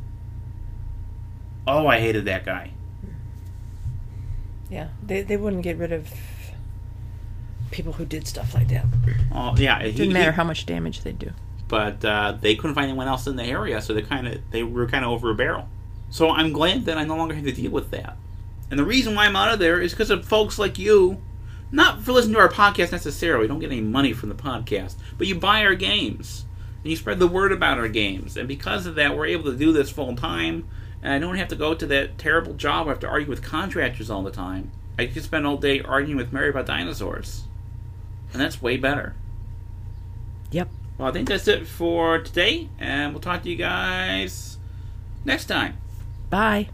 Oh, 1.66 1.88
I 1.88 1.98
hated 1.98 2.26
that 2.26 2.44
guy. 2.44 2.70
yeah. 4.70 4.90
They 5.04 5.22
they 5.22 5.36
wouldn't 5.36 5.64
get 5.64 5.78
rid 5.78 5.90
of 5.90 6.14
people 7.70 7.92
who 7.92 8.04
did 8.04 8.26
stuff 8.26 8.54
like 8.54 8.68
that. 8.68 8.84
Oh, 9.32 9.54
yeah. 9.56 9.82
He, 9.82 9.92
Didn't 9.92 10.12
matter 10.12 10.32
he- 10.32 10.36
how 10.36 10.44
much 10.44 10.66
damage 10.66 11.02
they 11.02 11.12
do. 11.12 11.30
but 11.68 12.04
uh, 12.04 12.36
they 12.40 12.56
couldn't 12.56 12.74
find 12.74 12.88
anyone 12.88 13.06
else 13.08 13.26
in 13.26 13.36
the 13.36 13.44
area, 13.44 13.80
so 13.80 13.94
they 13.94 14.02
kind 14.02 14.26
of 14.26 14.40
they 14.50 14.62
were 14.62 14.86
kind 14.86 15.04
of 15.04 15.10
over 15.10 15.30
a 15.30 15.34
barrel. 15.34 15.68
So 16.10 16.30
I'm 16.30 16.52
glad 16.52 16.84
that 16.86 16.98
I 16.98 17.04
no 17.04 17.16
longer 17.16 17.34
have 17.34 17.44
to 17.44 17.52
deal 17.52 17.70
with 17.70 17.90
that. 17.92 18.16
And 18.70 18.78
the 18.78 18.84
reason 18.84 19.14
why 19.14 19.26
I'm 19.26 19.36
out 19.36 19.52
of 19.52 19.58
there 19.60 19.80
is 19.80 19.92
because 19.92 20.10
of 20.10 20.24
folks 20.24 20.58
like 20.58 20.78
you, 20.78 21.20
not 21.72 22.02
for 22.02 22.12
listening 22.12 22.34
to 22.34 22.40
our 22.40 22.48
podcast 22.48 22.90
necessarily. 22.92 23.42
We 23.42 23.48
don't 23.48 23.60
get 23.60 23.70
any 23.70 23.80
money 23.80 24.12
from 24.12 24.28
the 24.28 24.34
podcast, 24.34 24.96
but 25.18 25.26
you 25.28 25.34
buy 25.36 25.64
our 25.64 25.74
games 25.76 26.46
and 26.82 26.90
you 26.90 26.96
spread 26.96 27.18
the 27.20 27.26
word 27.28 27.52
about 27.52 27.78
our 27.78 27.88
games, 27.88 28.36
and 28.36 28.48
because 28.48 28.86
of 28.86 28.94
that, 28.96 29.16
we're 29.16 29.26
able 29.26 29.50
to 29.52 29.56
do 29.56 29.72
this 29.72 29.90
full 29.90 30.16
time. 30.16 30.66
And 31.02 31.12
I 31.12 31.18
don't 31.18 31.36
have 31.36 31.48
to 31.48 31.56
go 31.56 31.74
to 31.74 31.86
that 31.86 32.18
terrible 32.18 32.52
job 32.54 32.86
where 32.86 32.92
I 32.92 32.96
have 32.96 33.00
to 33.00 33.08
argue 33.08 33.28
with 33.30 33.42
contractors 33.42 34.10
all 34.10 34.22
the 34.22 34.30
time. 34.30 34.70
I 34.98 35.06
can 35.06 35.22
spend 35.22 35.46
all 35.46 35.56
day 35.56 35.80
arguing 35.80 36.16
with 36.18 36.30
Mary 36.32 36.50
about 36.50 36.66
dinosaurs, 36.66 37.44
and 38.32 38.40
that's 38.40 38.60
way 38.60 38.76
better. 38.76 39.14
Yep. 40.50 40.68
Well, 40.98 41.08
I 41.08 41.12
think 41.12 41.28
that's 41.28 41.48
it 41.48 41.66
for 41.66 42.18
today, 42.18 42.68
and 42.78 43.12
we'll 43.12 43.20
talk 43.20 43.42
to 43.44 43.50
you 43.50 43.56
guys 43.56 44.58
next 45.24 45.46
time. 45.46 45.78
Bye. 46.28 46.68